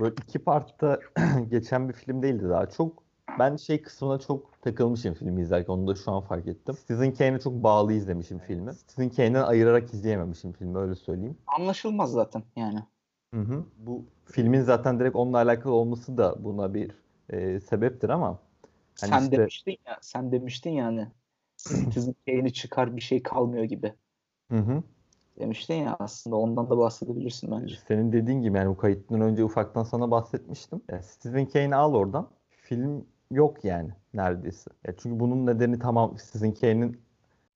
[0.00, 1.00] böyle iki partta
[1.50, 3.02] geçen bir film değildi daha çok.
[3.38, 5.72] Ben şey kısmına çok takılmışım filmi izlerken.
[5.72, 6.74] Onu da şu an fark ettim.
[6.74, 8.72] Citizen Kane'e çok bağlı izlemişim filmi.
[8.72, 11.36] Citizen Kane'den ayırarak izleyememişim filmi öyle söyleyeyim.
[11.46, 12.78] Anlaşılmaz zaten yani.
[13.34, 13.64] Hı hı.
[13.78, 16.90] Bu filmin zaten direkt onunla alakalı olması da buna bir
[17.30, 18.38] e, sebeptir ama
[19.00, 19.36] hani sen işte...
[19.38, 21.08] demiştin ya sen demiştin yani
[21.56, 23.94] Citizen Kane'i çıkar bir şey kalmıyor gibi.
[24.50, 24.82] Hı hı.
[25.38, 27.74] Demiştin ya aslında ondan da bahsedebilirsin bence.
[27.88, 30.80] Senin dediğin gibi yani bu kayıttan önce ufaktan sana bahsetmiştim.
[30.90, 32.28] Yani Citizen Kane'i al oradan.
[32.50, 34.70] Film yok yani neredeyse.
[34.86, 37.00] Ya çünkü bunun nedeni tamam Citizen Kane'in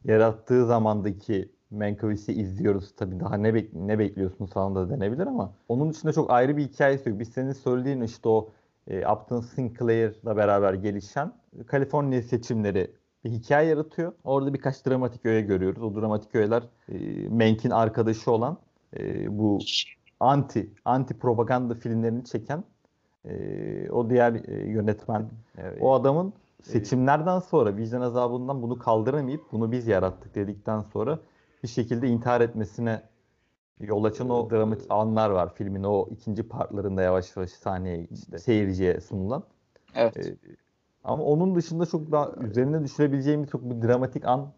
[0.04, 2.94] yarattığı zamandaki Mankovic'i izliyoruz.
[2.96, 6.62] Tabii daha ne, bek- ne bekliyorsun sana da denebilir ama onun dışında çok ayrı bir
[6.68, 7.18] hikayesi yok.
[7.18, 8.50] Biz senin söylediğin işte o
[8.88, 11.32] e, Upton Sinclair'la beraber gelişen
[11.66, 12.90] Kaliforniya seçimleri
[13.24, 14.12] bir hikaye yaratıyor.
[14.24, 15.82] Orada birkaç dramatik öğe görüyoruz.
[15.82, 18.58] O dramatik öğeler e, Mank'in arkadaşı olan
[18.98, 19.58] e, bu
[20.20, 22.64] anti anti propaganda filmlerini çeken
[23.24, 25.78] e, o diğer e, yönetmen evet.
[25.80, 31.18] o adamın seçimlerden sonra vicdan azabından bunu kaldıramayıp bunu biz yarattık dedikten sonra
[31.62, 33.02] bir şekilde intihar etmesine
[33.80, 39.00] yol açan o dramatik anlar var filmin o ikinci partlarında yavaş yavaş sahneye işte seyirciye
[39.00, 39.44] sunulan.
[39.94, 40.16] Evet.
[40.16, 40.36] Ee,
[41.04, 44.52] ama onun dışında çok daha üzerine düşürebileceğim çok bir dramatik an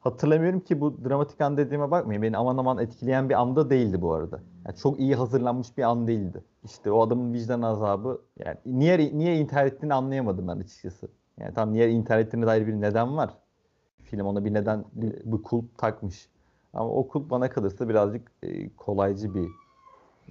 [0.00, 2.22] hatırlamıyorum ki bu dramatik an dediğime bakmayın.
[2.22, 4.40] Beni aman aman etkileyen bir anda değildi bu arada.
[4.66, 6.44] Yani çok iyi hazırlanmış bir an değildi.
[6.64, 11.08] İşte o adamın vicdan azabı yani niye niye intihar ettiğini anlayamadım ben açıkçası.
[11.40, 13.30] Yani tam niye intihar ettiğine dair bir neden var.
[14.02, 16.28] Film ona bir neden bir, bir kulp takmış.
[16.72, 19.48] Ama o kulp bana kalırsa birazcık e, kolaycı bir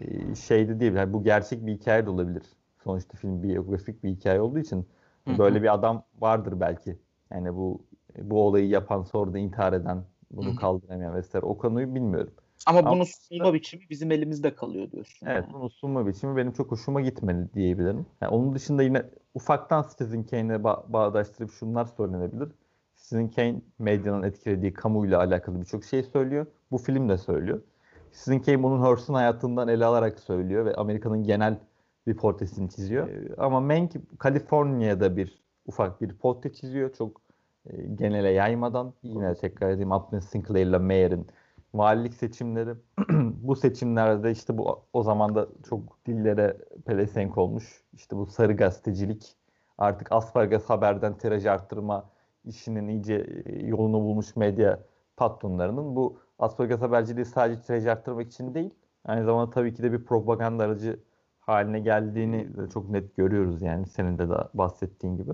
[0.02, 0.95] e, şeydi diyebilirim.
[0.95, 2.43] Yani bu gerçek bir hikaye de olabilir.
[2.84, 4.86] Sonuçta film biyografik bir hikaye olduğu için
[5.28, 6.98] böyle bir adam vardır belki.
[7.32, 7.82] Yani bu
[8.22, 12.34] bu olayı yapan sonra da intihar eden bunu kaldıramayan vesaire o konuyu bilmiyorum.
[12.66, 15.28] Ama, Ama bunu sunma biçimi bizim elimizde kalıyor diyorsun.
[15.28, 15.54] Evet yani.
[15.54, 18.06] bunu sunma biçimi benim çok hoşuma gitmedi diyebilirim.
[18.22, 19.04] Yani onun dışında yine
[19.34, 22.50] ufaktan Citizen Kane'e ba- bağdaştırıp şunlar söylenebilir.
[22.98, 26.46] Citizen Kane medyanın etkilediği kamuyla alakalı birçok şey söylüyor.
[26.72, 27.62] Bu film de söylüyor.
[28.12, 31.58] Citizen Kane bunun Hearst'ın hayatından ele alarak söylüyor ve Amerika'nın genel
[32.08, 33.08] bir portresini çiziyor.
[33.08, 36.94] Ee, ama Mank Kaliforniya'da bir ufak bir portre çiziyor.
[36.94, 37.22] Çok
[37.66, 38.94] e, genele yaymadan.
[39.04, 41.28] Yine tekrar edeyim Upton Sinclair ile Mayer'in
[41.74, 42.76] valilik seçimleri.
[43.44, 47.84] bu seçimlerde işte bu o zaman da çok dillere pelesenk olmuş.
[47.94, 49.36] İşte bu sarı gazetecilik
[49.78, 52.10] artık Aspargas haberden tiraj arttırma
[52.46, 54.80] işinin iyice e, yolunu bulmuş medya
[55.18, 58.74] patronlarının bu Aspargas haberciliği sadece tiraj arttırmak için değil
[59.06, 61.00] aynı zamanda tabii ki de bir propaganda aracı
[61.52, 65.32] haline geldiğini çok net görüyoruz yani senin de bahsettiğin gibi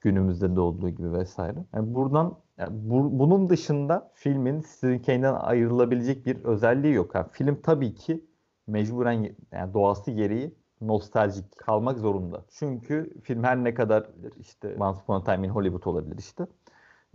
[0.00, 1.58] günümüzde de olduğu gibi vesaire.
[1.74, 7.14] Yani buradan yani bu, bunun dışında filmin Citizen Kane'den ayrılabilecek bir özelliği yok.
[7.14, 8.24] Yani film tabii ki
[8.66, 12.44] mecburen yani doğası gereği nostaljik kalmak zorunda.
[12.50, 16.46] Çünkü film her ne kadar işte Once Upon a Time in Hollywood olabilir işte.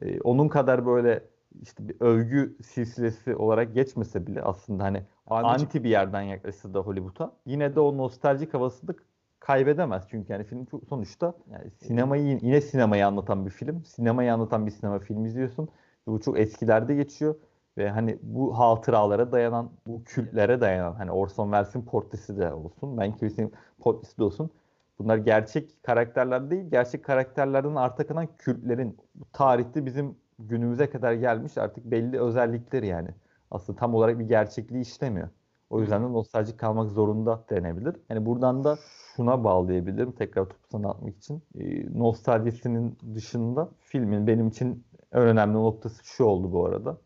[0.01, 1.23] Ee, onun kadar böyle
[1.61, 5.49] işte bir övgü silsilesi olarak geçmese bile aslında hani Anladım.
[5.49, 8.93] anti bir yerden yaklaşsa da Hollywood'a yine de o nostaljik havası da
[9.39, 10.03] kaybedemez.
[10.09, 13.83] Çünkü yani film sonuçta yani sinemayı yine sinemayı anlatan bir film.
[13.85, 15.69] Sinemayı anlatan bir sinema filmi izliyorsun.
[16.07, 17.35] Bu çok eskilerde geçiyor
[17.77, 23.53] ve hani bu hatıralara dayanan, bu kültlere dayanan hani Orson Welles'in portresi de olsun, Mankiewicz'in
[23.79, 24.51] portresi de olsun.
[24.99, 28.97] Bunlar gerçek karakterler değil, gerçek karakterlerden arta kalan kültlerin
[29.33, 30.15] tarihte bizim
[30.49, 33.09] günümüze kadar gelmiş artık belli özellikleri yani.
[33.51, 35.29] Aslında tam olarak bir gerçekliği işlemiyor.
[35.69, 37.95] O yüzden de nostaljik kalmak zorunda denebilir.
[38.09, 38.77] Yani buradan da
[39.15, 41.43] şuna bağlayabilirim tekrar topu sana atmak için.
[41.59, 46.97] E, nostaljisinin dışında filmin benim için en önemli noktası şu oldu bu arada.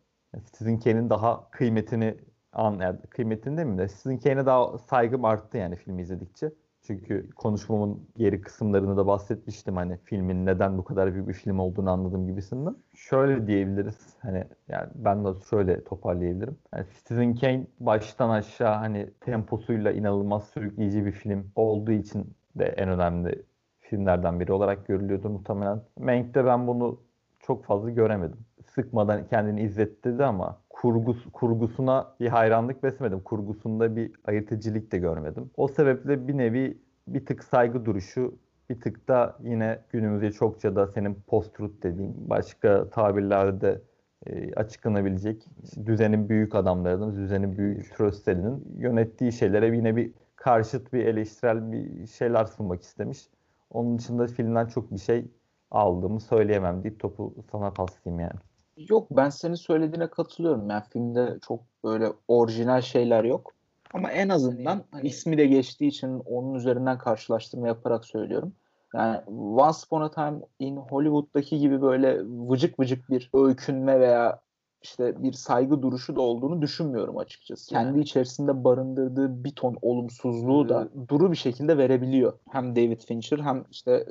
[0.46, 2.18] Citizen Kane'in daha kıymetini
[2.54, 6.52] an yani kıymetini değil mi de Citizen Kane'e daha saygım arttı yani filmi izledikçe.
[6.88, 11.90] Çünkü konuşmamın geri kısımlarını da bahsetmiştim hani filmin neden bu kadar büyük bir film olduğunu
[11.90, 12.76] anladığım gibisinden.
[12.94, 16.58] Şöyle diyebiliriz hani yani ben de şöyle toparlayabilirim.
[16.76, 22.90] Yani Citizen Kane baştan aşağı hani temposuyla inanılmaz sürükleyici bir film olduğu için de en
[22.90, 23.44] önemli
[23.80, 25.82] filmlerden biri olarak görülüyordu muhtemelen.
[26.00, 27.00] Mank'te ben bunu
[27.40, 28.40] çok fazla göremedim.
[28.66, 33.20] Sıkmadan kendini izletti ama kurgus, kurgusuna bir hayranlık beslemedim.
[33.20, 35.52] Kurgusunda bir ayırtıcılık da görmedim.
[35.58, 38.36] O sebeple bir nevi bir tık saygı duruşu
[38.70, 43.82] bir tık da yine günümüzde çokça da senin post-truth dediğin başka tabirlerde
[44.28, 45.46] e, açıklanabilecek
[45.86, 52.46] düzenin büyük adamlarının, düzenin büyük tröstlerinin yönettiği şeylere yine bir karşıt bir eleştirel bir şeyler
[52.46, 53.30] sunmak istemiş.
[53.70, 55.26] Onun dışında filmden çok bir şey
[55.72, 58.40] aldığımı söyleyemem deyip topu sana paslayayım yani.
[58.78, 60.70] Yok ben senin söylediğine katılıyorum.
[60.70, 63.54] Yani filmde çok böyle orijinal şeyler yok.
[63.94, 68.54] Ama en azından hani ismi de geçtiği için onun üzerinden karşılaştırma yaparak söylüyorum.
[68.96, 74.42] Yani Once Upon a Time in Hollywood'daki gibi böyle vıcık vıcık bir öykünme veya
[74.82, 77.70] işte bir saygı duruşu da olduğunu düşünmüyorum açıkçası.
[77.70, 82.34] Kendi içerisinde barındırdığı bir ton olumsuzluğu da duru bir şekilde verebiliyor.
[82.50, 84.06] Hem David Fincher hem işte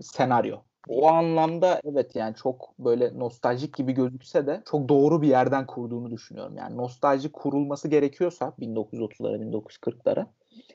[0.00, 0.56] senaryo.
[0.88, 6.10] O anlamda evet yani çok böyle nostaljik gibi gözükse de çok doğru bir yerden kurduğunu
[6.10, 6.56] düşünüyorum.
[6.56, 10.26] Yani nostalji kurulması gerekiyorsa 1930'lara 1940'lara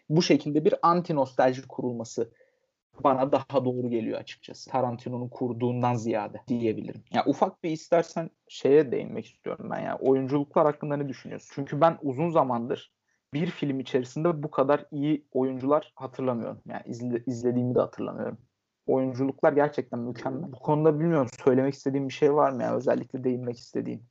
[0.09, 2.31] bu şekilde bir anti nostalji kurulması
[3.03, 4.69] bana daha doğru geliyor açıkçası.
[4.69, 7.03] Tarantino'nun kurduğundan ziyade diyebilirim.
[7.13, 9.97] Ya ufak bir istersen şeye değinmek istiyorum ben ya.
[9.97, 11.51] Oyunculuklar hakkında ne düşünüyorsun?
[11.55, 12.91] Çünkü ben uzun zamandır
[13.33, 16.61] bir film içerisinde bu kadar iyi oyuncular hatırlamıyorum.
[16.65, 18.37] Yani izle, izlediğimi de hatırlamıyorum.
[18.87, 20.51] Oyunculuklar gerçekten mükemmel.
[20.51, 24.03] Bu konuda bilmiyorum söylemek istediğim bir şey var mı ya özellikle değinmek istediğin?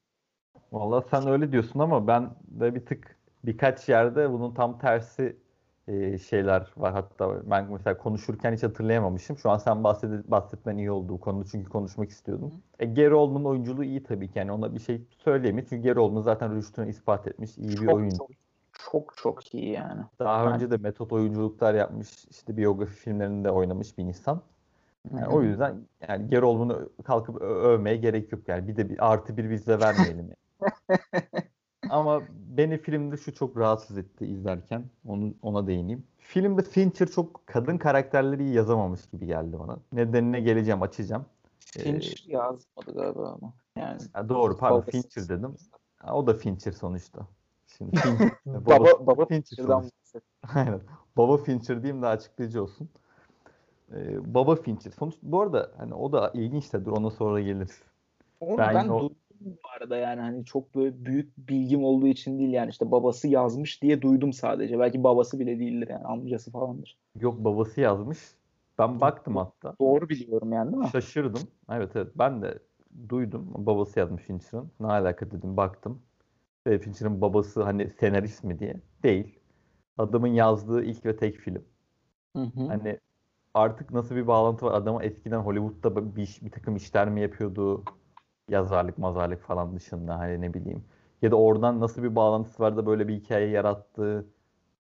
[0.73, 5.37] Valla sen öyle diyorsun ama ben de bir tık birkaç yerde bunun tam tersi
[5.89, 6.93] e, şeyler var.
[6.93, 9.39] Hatta ben mesela konuşurken hiç hatırlayamamışım.
[9.39, 12.53] Şu an sen bahset, bahsetmen iyi oldu bu konuda çünkü konuşmak istiyordum.
[12.79, 14.39] E, Gary Oldman'ın oyunculuğu iyi tabii ki.
[14.39, 15.69] Yani ona bir şey söyleyemeyiz.
[15.69, 17.59] Çünkü Oldman zaten rüştünü ispat etmiş.
[17.59, 18.17] iyi bir oyuncu.
[18.17, 18.31] Çok,
[18.93, 20.03] çok çok iyi yani.
[20.19, 20.55] Daha yani.
[20.55, 22.25] önce de metot oyunculuklar yapmış.
[22.31, 24.43] işte biyografi filmlerinde oynamış bir insan.
[25.13, 25.77] Yani o yüzden
[26.09, 28.49] yani Gary Oldman'ı kalkıp övmeye gerek yok.
[28.49, 30.29] Yani bir de bir artı bir bizle vermeyelim.
[30.29, 30.69] Yani.
[31.91, 34.85] Ama beni filmde şu çok rahatsız etti izlerken.
[35.07, 36.07] Onu ona değineyim.
[36.19, 39.79] Filmde Fincher çok kadın karakterleri iyi yazamamış gibi geldi bana.
[39.93, 41.27] Nedenine geleceğim, açacağım.
[41.59, 43.53] Fincher ee, yazmadı galiba ama.
[43.77, 45.57] Yani ya doğru pardon Fincher dedim.
[45.97, 47.27] Ha, o da Fincher sonuçta.
[47.67, 49.91] Şimdi Fincher, baba, baba Fincher'dan
[50.55, 50.81] Aynen.
[51.17, 52.89] Baba Fincher diyeyim de açıklayıcı olsun.
[53.93, 54.91] Ee, baba Fincher.
[54.91, 57.83] Sonuç bu arada hani o da ilginç dur ona sonra geliriz.
[58.41, 59.11] Onu ben, ben o
[59.41, 63.83] bu arada yani hani çok böyle büyük bilgim olduğu için değil yani işte babası yazmış
[63.83, 64.79] diye duydum sadece.
[64.79, 66.99] Belki babası bile değildir yani amcası falandır.
[67.21, 68.19] Yok babası yazmış.
[68.79, 69.75] Ben baktım hatta.
[69.81, 70.89] Doğru biliyorum yani değil mi?
[70.89, 71.43] Şaşırdım.
[71.71, 72.59] Evet evet ben de
[73.09, 73.53] duydum.
[73.55, 74.71] Babası yazmış Fincher'ın.
[74.81, 76.03] Ne alaka dedim baktım.
[76.67, 78.81] Ve Fincher'ın babası hani senarist mi diye.
[79.03, 79.39] Değil.
[79.99, 81.65] Adamın yazdığı ilk ve tek film.
[82.37, 82.67] Hı hı.
[82.67, 82.99] Hani
[83.55, 84.75] artık nasıl bir bağlantı var?
[84.75, 87.85] Adamı eskiden Hollywood'da bir, bir takım işler mi yapıyordu?
[88.49, 90.85] yazarlık mazarlık falan dışında hani ne bileyim.
[91.23, 94.27] Ya da oradan nasıl bir bağlantısı var da böyle bir hikaye yarattığı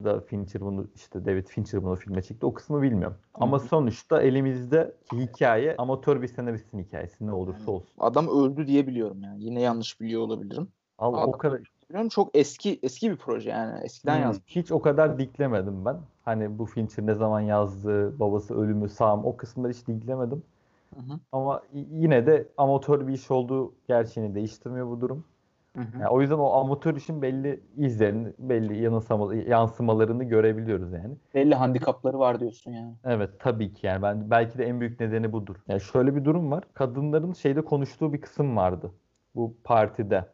[0.05, 2.47] da Fincher bunu işte David Fincher bunu filme çekti.
[2.47, 3.16] O kısmı bilmiyorum.
[3.35, 7.91] Ama sonuçta elimizdeki hikaye amatör bir senaristin hikayesi ne olursa olsun.
[7.99, 9.45] Adam öldü diye biliyorum yani.
[9.45, 10.68] Yine yanlış biliyor olabilirim.
[10.99, 13.85] Allah Adam, o kadar biliyorum çok eski eski bir proje yani.
[13.85, 14.57] Eskiden hmm, yazmış.
[14.57, 15.97] Hiç o kadar diklemedim ben.
[16.25, 20.43] Hani bu Fincher ne zaman yazdı, babası ölümü sağ o kısımları hiç diklemedim.
[20.95, 21.21] Hı hı.
[21.33, 25.25] Ama yine de amatör bir iş olduğu gerçeğini değiştirmiyor bu durum.
[25.77, 25.99] Hı hı.
[25.99, 28.83] Yani o yüzden o amatör işin belli izlerini, belli
[29.51, 31.14] yansımalarını görebiliyoruz yani.
[31.35, 32.95] Belli handikapları var diyorsun yani.
[33.05, 35.57] Evet tabii ki yani ben belki de en büyük nedeni budur.
[35.68, 36.64] Yani şöyle bir durum var.
[36.75, 38.93] Kadınların şeyde konuştuğu bir kısım vardı.
[39.35, 40.25] Bu partide.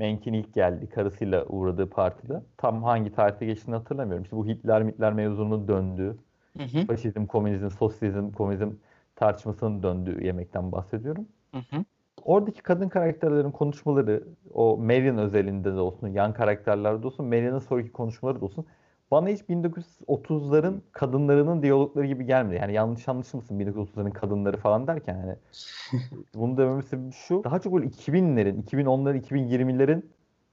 [0.00, 2.42] Menk'in ilk geldi karısıyla uğradığı partide.
[2.56, 4.24] Tam hangi tarihte geçtiğini hatırlamıyorum.
[4.24, 6.16] İşte bu Hitler mitler mevzunun döndüğü.
[6.56, 6.86] Hı hı.
[6.86, 8.70] Faşizm, komünizm, sosyalizm, komünizm
[9.16, 11.26] tartışmasının döndüğü yemekten bahsediyorum.
[11.52, 11.84] Hı hı.
[12.24, 14.24] Oradaki kadın karakterlerin konuşmaları,
[14.54, 18.66] o Marion özelinde de olsun, yan karakterlerde olsun, Marion'ın sonraki konuşmaları da olsun.
[19.10, 22.58] Bana hiç 1930'ların kadınlarının diyalogları gibi gelmedi.
[22.60, 25.36] Yani yanlış anlaşılmasın 1930'ların kadınları falan derken hani
[26.34, 27.44] bunu dememiz sebebi şu.
[27.44, 30.02] Daha çok böyle 2000'lerin, 2010'ların, 2020'lerin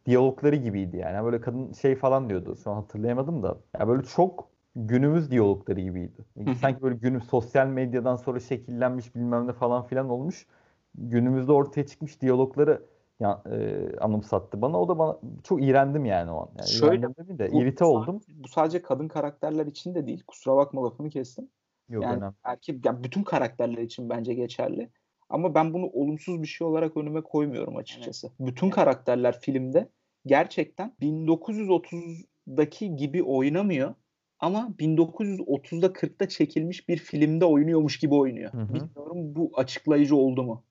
[0.06, 1.26] diyalogları gibiydi yani.
[1.26, 2.56] Böyle kadın şey falan diyordu.
[2.64, 3.58] Şu an hatırlayamadım da.
[3.80, 6.26] Yani böyle çok günümüz diyalogları gibiydi.
[6.62, 10.48] Sanki böyle günüm sosyal medyadan sonra şekillenmiş bilmem ne falan filan olmuş.
[10.96, 12.82] Günümüzde ortaya çıkmış diyalogları
[13.20, 14.82] ya, e, anımsattı bana.
[14.82, 16.50] O da bana çok iğrendim yani o an.
[16.58, 18.22] Yani Şöyle de bu, irite oldum.
[18.30, 20.24] Bu sadece kadın karakterler için de değil.
[20.28, 21.50] Kusura bakma lafını kestim.
[21.90, 22.34] Yok yani önemli.
[22.44, 24.90] Erkek, yani bütün karakterler için bence geçerli.
[25.30, 28.28] Ama ben bunu olumsuz bir şey olarak önüme koymuyorum açıkçası.
[28.28, 28.48] Evet.
[28.48, 29.90] Bütün karakterler filmde
[30.26, 33.96] gerçekten 1930'daki gibi oynamıyor
[34.40, 38.54] ama 1930'da 40'ta çekilmiş bir filmde oynuyormuş gibi oynuyor.
[38.54, 38.74] Hı hı.
[38.74, 40.64] Bilmiyorum bu açıklayıcı oldu mu?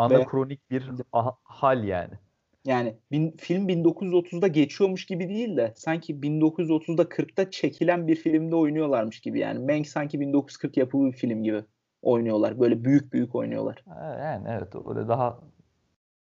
[0.00, 0.90] Anakronik bir
[1.42, 2.14] hal yani.
[2.64, 9.20] Yani bin, film 1930'da geçiyormuş gibi değil de sanki 1930'da 40'ta çekilen bir filmde oynuyorlarmış
[9.20, 9.58] gibi yani.
[9.58, 11.64] Mank sanki 1940 yapımı bir film gibi
[12.02, 12.60] oynuyorlar.
[12.60, 13.84] Böyle büyük büyük oynuyorlar.
[14.18, 15.38] Yani evet öyle daha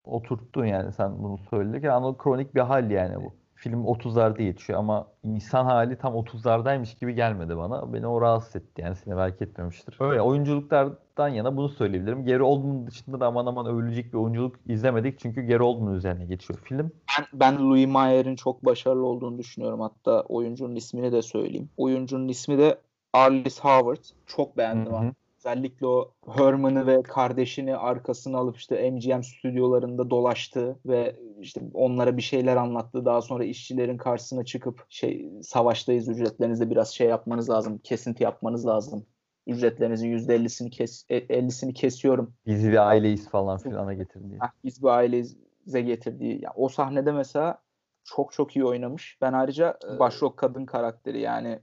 [0.03, 5.65] oturttun yani sen bunu söylerken anakronik bir hal yani bu film 30'larda yetişiyor ama insan
[5.65, 7.93] hali tam 30'lardaymış gibi gelmedi bana.
[7.93, 9.97] Beni o rahatsız etti yani seni belki etmemiştir.
[9.99, 10.19] Öyle
[11.15, 12.25] oyunculuklardan yana bunu söyleyebilirim.
[12.25, 15.19] Gary Oldman dışında da aman aman övülecek bir oyunculuk izlemedik.
[15.19, 16.91] Çünkü Gary Oldman üzerine geçiyor film.
[17.17, 19.79] Ben, ben Louis Mayer'in çok başarılı olduğunu düşünüyorum.
[19.81, 21.69] Hatta oyuncunun ismini de söyleyeyim.
[21.77, 22.77] Oyuncunun ismi de
[23.13, 24.03] Arliss Howard.
[24.25, 24.93] Çok beğendim.
[24.93, 25.13] Hı-hı.
[25.37, 32.21] özellikle o Herman'ı ve kardeşini arkasına alıp işte MGM stüdyolarında dolaştı ve işte onlara bir
[32.21, 33.05] şeyler anlattı.
[33.05, 37.77] Daha sonra işçilerin karşısına çıkıp şey savaştayız ücretlerinizde biraz şey yapmanız lazım.
[37.83, 39.05] Kesinti yapmanız lazım.
[39.47, 42.33] Ücretlerinizin %50'sini kes, 50'sini kesiyorum.
[42.45, 44.39] Biz bir aileyiz falan filana getirdiği.
[44.63, 46.31] Biz bir aileyize getirdiği.
[46.43, 47.61] Yani o sahnede mesela
[48.03, 49.17] çok çok iyi oynamış.
[49.21, 51.59] Ben ayrıca başrol kadın karakteri yani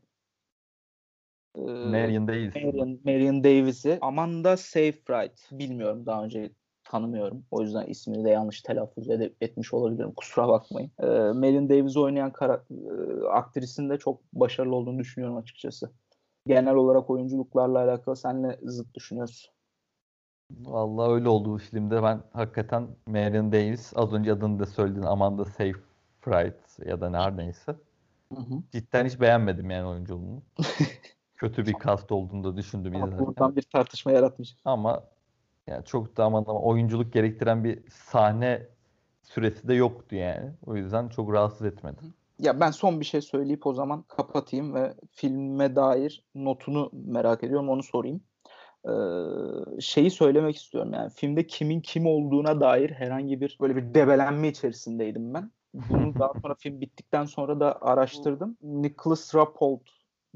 [1.56, 2.54] e, Marion Davis.
[2.56, 6.50] Marion, Marion Davis'i Amanda Seyfried bilmiyorum daha önce
[6.84, 7.44] tanımıyorum.
[7.50, 10.12] O yüzden ismini de yanlış telaffuz ed- etmiş olabilirim.
[10.16, 10.90] Kusura bakmayın.
[10.98, 15.90] E, Marion Davis'i oynayan kara- e, aktrisin de çok başarılı olduğunu düşünüyorum açıkçası.
[16.46, 19.52] Genel olarak oyunculuklarla alakalı senle zıt düşünüyorsun.
[20.60, 22.02] Vallahi öyle oldu bu filmde.
[22.02, 27.76] Ben hakikaten Marion Davis az önce adını da söyledin Amanda Seyfried ya da her neyse.
[28.34, 28.62] Hı hı.
[28.72, 30.42] Cidden hiç beğenmedim yani oyunculuğunu.
[31.36, 33.18] Kötü bir kast olduğunu da düşündüm izlerken.
[33.18, 34.56] Buradan bir tartışma yaratmış.
[34.64, 35.04] Ama
[35.66, 38.66] yani çok da aman ama oyunculuk gerektiren bir sahne
[39.22, 40.50] süresi de yoktu yani.
[40.66, 42.00] O yüzden çok rahatsız etmedi.
[42.42, 47.68] Ya ben son bir şey söyleyip o zaman kapatayım ve filme dair notunu merak ediyorum
[47.68, 48.20] onu sorayım.
[48.88, 54.48] Ee, şeyi söylemek istiyorum yani filmde kimin kim olduğuna dair herhangi bir böyle bir debelenme
[54.48, 55.50] içerisindeydim ben.
[55.74, 58.56] Bunu daha sonra film bittikten sonra da araştırdım.
[58.62, 59.80] Nicholas Rapold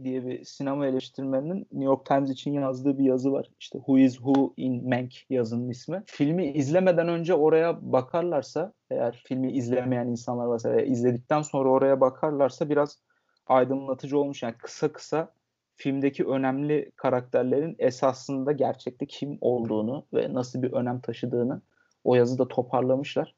[0.04, 3.50] diye bir sinema eleştirmeninin New York Times için yazdığı bir yazı var.
[3.60, 6.02] İşte Who is Who in Mank yazının ismi.
[6.06, 12.68] Filmi izlemeden önce oraya bakarlarsa eğer filmi izlemeyen insanlar varsa veya izledikten sonra oraya bakarlarsa
[12.68, 12.98] biraz
[13.46, 14.42] aydınlatıcı olmuş.
[14.42, 15.32] Yani kısa kısa
[15.76, 21.62] filmdeki önemli karakterlerin esasında gerçekte kim olduğunu ve nasıl bir önem taşıdığını
[22.04, 23.34] o yazıda toparlamışlar.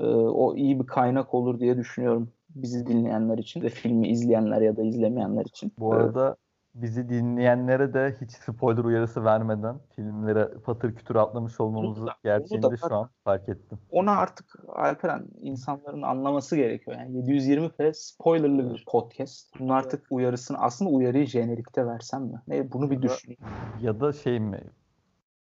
[0.00, 4.76] Ee, o iyi bir kaynak olur diye düşünüyorum bizi dinleyenler için ve filmi izleyenler ya
[4.76, 5.72] da izlemeyenler için.
[5.78, 6.36] Bu arada
[6.74, 13.10] bizi dinleyenlere de hiç spoiler uyarısı vermeden filmlere patır kütür atlamış olmamızı gerçeğinde şu an
[13.24, 13.78] fark ettim.
[13.90, 16.96] Ona artık Alperen insanların anlaması gerekiyor.
[16.98, 19.60] Yani 720p spoilerlı bir podcast.
[19.60, 22.42] Bunun artık uyarısını aslında uyarıyı jenerikte versem mi?
[22.48, 23.40] Ne bunu bir düşüneyim.
[23.80, 24.60] Ya da şey mi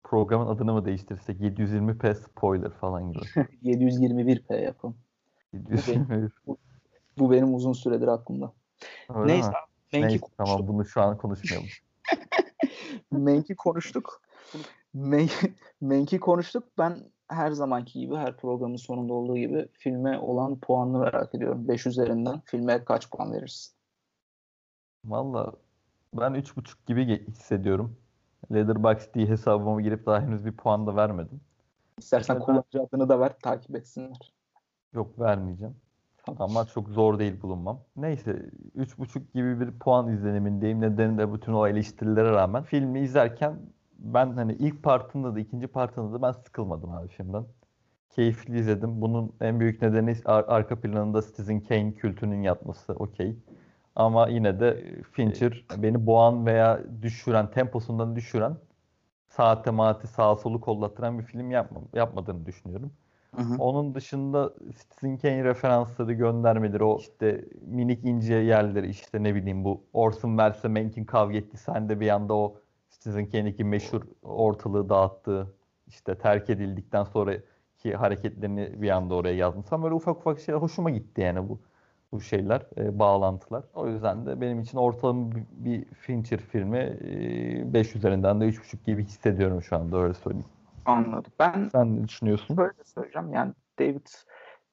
[0.05, 3.25] programın adını mı değiştirsek 720p spoiler falan gibi.
[3.63, 4.97] 721p yapalım.
[5.53, 6.33] 721.
[6.47, 6.57] Bu,
[7.21, 8.53] bu benim uzun süredir aklımda.
[9.15, 9.49] Öyle Neyse.
[9.49, 9.55] Mi?
[9.93, 10.39] Menki Neyse konuştuk.
[10.39, 11.69] tamam bunu şu an konuşmayalım.
[13.13, 14.23] Menki konuştuk.
[14.95, 15.29] Men
[15.81, 16.65] Menki konuştuk.
[16.79, 21.69] Ben her zamanki gibi her programın sonunda olduğu gibi filme olan puanını merak ediyorum.
[21.69, 23.75] 5 üzerinden filme kaç puan verirsin?
[25.05, 25.53] Valla
[26.15, 27.97] ben 3.5 gibi hissediyorum.
[28.53, 31.41] Letterboxd diye hesabıma girip daha henüz bir puan da vermedim.
[31.99, 34.33] İstersen kullanıcı adını da ver takip etsinler.
[34.93, 35.77] Yok vermeyeceğim.
[36.39, 37.81] Ama çok zor değil bulunmam.
[37.97, 40.81] Neyse 3.5 gibi bir puan izlenimindeyim.
[40.81, 42.63] Nedeni de bütün o eleştirilere rağmen.
[42.63, 43.57] Filmi izlerken
[43.99, 47.45] ben hani ilk partında da ikinci partında da ben sıkılmadım abi filmden.
[48.11, 49.01] Keyifli izledim.
[49.01, 53.37] Bunun en büyük nedeni ar- arka planında Citizen Kane kültünün yatması okey.
[53.97, 58.57] Ama yine de Fincher beni boğan veya düşüren, temposundan düşüren
[59.29, 62.93] saate maati sağa solu kollattıran bir film yapma, yapmadığını düşünüyorum.
[63.37, 63.57] Hı hı.
[63.59, 69.85] Onun dışında Citizen Kane referansları, göndermeleri, o işte minik ince yerleri işte ne bileyim bu
[69.93, 71.57] Orson Welles'le Mank'in kavga etti.
[71.57, 72.57] Sen de bir anda o
[72.91, 75.55] Citizen Kane'deki meşhur ortalığı dağıttığı
[75.87, 79.65] işte terk edildikten sonraki hareketlerini bir anda oraya yazdım.
[79.71, 81.61] Ama böyle ufak ufak şeyler hoşuma gitti yani bu
[82.13, 83.65] bu şeyler, e, bağlantılar.
[83.75, 86.99] O yüzden de benim için ortalama bir, bir Fincher filmi
[87.75, 90.47] 5 e, üzerinden de 3.5 gibi hissediyorum şu anda öyle söyleyeyim.
[90.85, 91.33] Anladım.
[91.39, 92.57] Ben Sen ne düşünüyorsun?
[92.57, 93.33] Böyle söyleyeceğim.
[93.33, 94.07] Yani David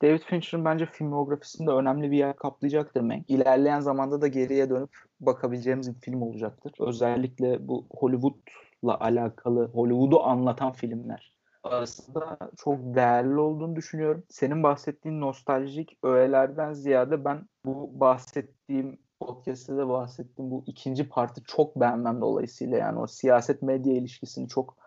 [0.02, 3.30] David Fincher'ın bence filmografisinde önemli bir yer kaplayacaktır Mank.
[3.30, 4.90] İlerleyen zamanda da geriye dönüp
[5.20, 6.72] bakabileceğimiz bir film olacaktır.
[6.80, 14.24] Özellikle bu Hollywood'la alakalı, Hollywood'u anlatan filmler arasında çok değerli olduğunu düşünüyorum.
[14.30, 21.80] Senin bahsettiğin nostaljik öğelerden ziyade ben bu bahsettiğim podcast'te de bahsettiğim bu ikinci parti çok
[21.80, 24.78] beğenmem dolayısıyla yani o siyaset medya ilişkisini çok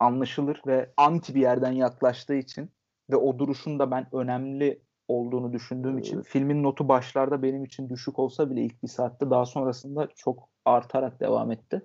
[0.00, 2.70] anlaşılır ve anti bir yerden yaklaştığı için
[3.10, 8.18] ve o duruşun da ben önemli olduğunu düşündüğüm için filmin notu başlarda benim için düşük
[8.18, 11.82] olsa bile ilk bir saatte daha sonrasında çok artarak devam etti.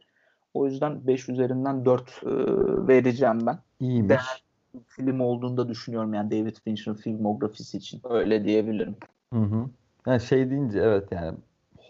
[0.53, 2.28] O yüzden 5 üzerinden 4 e,
[2.88, 3.59] vereceğim ben.
[3.80, 4.09] İyiymiş.
[4.09, 8.01] Değerli film olduğunu da düşünüyorum yani David Fincher'ın filmografisi için.
[8.09, 8.95] Öyle diyebilirim.
[9.34, 9.66] Hı hı.
[10.07, 11.38] Yani şey deyince evet yani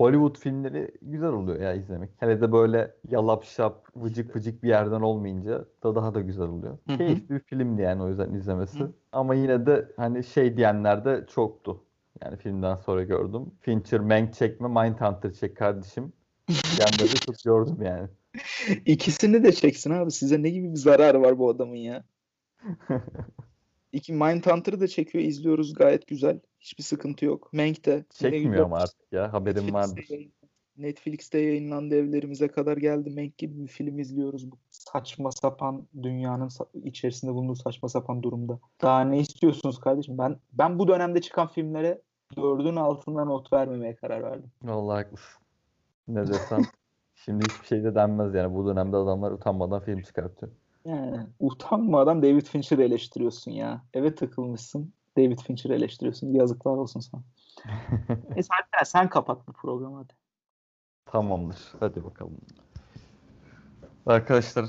[0.01, 2.09] Hollywood filmleri güzel oluyor ya izlemek.
[2.17, 6.77] Hele de böyle yalap şap, vıcık vıcık bir yerden olmayınca da daha da güzel oluyor.
[6.87, 6.97] Hı-hı.
[6.97, 8.79] Keyifli bir filmdi yani o yüzden izlemesi.
[8.79, 8.91] Hı.
[9.11, 11.83] Ama yine de hani şey diyenler de çoktu.
[12.23, 13.51] Yani filmden sonra gördüm.
[13.61, 16.13] Fincher, Mank çekme, Mindhunter çek kardeşim.
[16.79, 18.07] Da çok gördüm yani.
[18.85, 20.11] İkisini de çeksin abi.
[20.11, 22.03] Size ne gibi bir zararı var bu adamın ya?
[23.93, 25.23] İki Mindhunter'ı da çekiyor.
[25.23, 26.39] izliyoruz gayet güzel.
[26.59, 27.53] Hiçbir sıkıntı yok.
[27.53, 28.05] Mank de.
[28.13, 29.33] Çekmiyor ama artık ya.
[29.33, 29.63] Haberim
[30.09, 30.33] yayın-
[30.77, 33.09] Netflix'te yayınlandı evlerimize kadar geldi.
[33.09, 36.49] Mank gibi bir film izliyoruz bu saçma sapan dünyanın
[36.83, 38.59] içerisinde bulunduğu saçma sapan durumda.
[38.81, 40.17] Daha ne istiyorsunuz kardeşim?
[40.17, 42.01] Ben ben bu dönemde çıkan filmlere
[42.37, 44.51] dördün altından not vermemeye karar verdim.
[44.63, 45.41] Vallahi haklısın.
[46.07, 46.61] Ne desem
[47.15, 48.55] şimdi hiçbir şey de denmez yani.
[48.55, 50.51] Bu dönemde adamlar utanmadan film çıkartıyor.
[50.85, 53.81] Yani utanmadan David Fincher'ı eleştiriyorsun ya.
[53.93, 54.93] Eve takılmışsın.
[55.17, 56.33] David Fincher'ı eleştiriyorsun.
[56.33, 57.21] Yazıklar olsun sana.
[58.35, 60.13] Neyse Alper, sen kapat bu programı hadi.
[61.05, 61.57] Tamamdır.
[61.79, 62.37] Hadi bakalım.
[64.05, 64.65] Arkadaşlar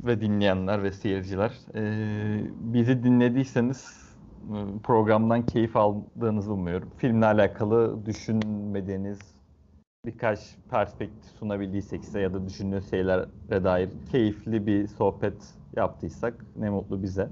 [0.00, 4.06] ve dinleyenler ve seyirciler eee, bizi dinlediyseniz
[4.50, 6.90] e, programdan keyif aldığınızı umuyorum.
[6.96, 9.18] Filmle alakalı düşünmediğiniz
[10.06, 10.38] birkaç
[10.70, 17.28] perspektif sunabildiysek size ya da düşündüğünüz şeylere dair keyifli bir sohbet yaptıysak ne mutlu bize.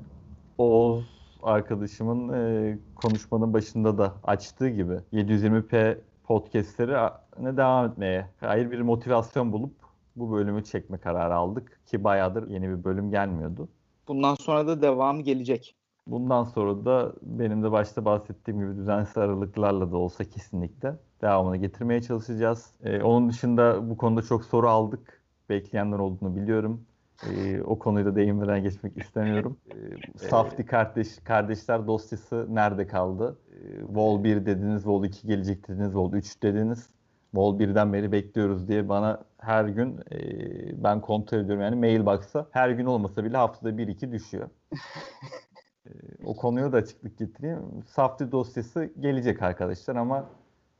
[0.58, 1.04] Oğuz
[1.42, 7.10] arkadaşımın e, konuşmanın başında da açtığı gibi 720p podcastleri
[7.40, 9.74] ne devam etmeye dair bir motivasyon bulup
[10.16, 13.68] bu bölümü çekme kararı aldık ki bayağıdır yeni bir bölüm gelmiyordu.
[14.08, 15.76] Bundan sonra da devamı gelecek.
[16.06, 22.02] Bundan sonra da benim de başta bahsettiğim gibi düzensiz aralıklarla da olsa kesinlikle devamını getirmeye
[22.02, 22.70] çalışacağız.
[22.82, 25.22] Ee, onun dışında bu konuda çok soru aldık.
[25.48, 26.84] Bekleyenler olduğunu biliyorum.
[27.30, 29.56] Ee, o konuyu da değinmeden geçmek istemiyorum.
[29.70, 33.38] Ee, Safti kardeş kardeşler dosyası nerede kaldı?
[33.52, 36.90] Ee, Vol 1 dediniz, Vol 2 gelecek dediniz, Vol 3 dediniz.
[37.34, 42.70] Vol 1'den beri bekliyoruz diye bana her gün e, ben kontrol ediyorum yani mailbox'a her
[42.70, 44.48] gün olmasa bile haftada 1-2 düşüyor.
[45.86, 45.90] E,
[46.24, 47.60] o konuya da açıklık getireyim.
[47.86, 50.30] Safti dosyası gelecek arkadaşlar ama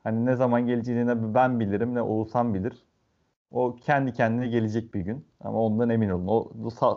[0.03, 2.85] hani ne zaman geleceğini ne ben bilirim ne Oğuzhan bilir.
[3.51, 6.27] O kendi kendine gelecek bir gün ama ondan emin olun.
[6.27, 6.53] O,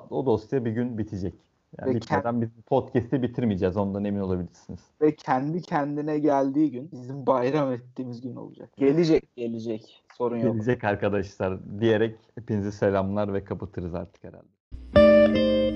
[0.09, 1.33] o dosya bir gün bitecek.
[1.81, 3.77] Yani bitmeden biz podcast'i bitirmeyeceğiz.
[3.77, 4.79] Ondan emin olabilirsiniz.
[5.01, 8.69] Ve kendi kendine geldiği gün bizim bayram ettiğimiz gün olacak.
[8.77, 10.03] Gelecek, gelecek.
[10.17, 10.53] Sorun yok.
[10.53, 15.66] Gelecek arkadaşlar diyerek hepinize selamlar ve kapatırız artık herhalde.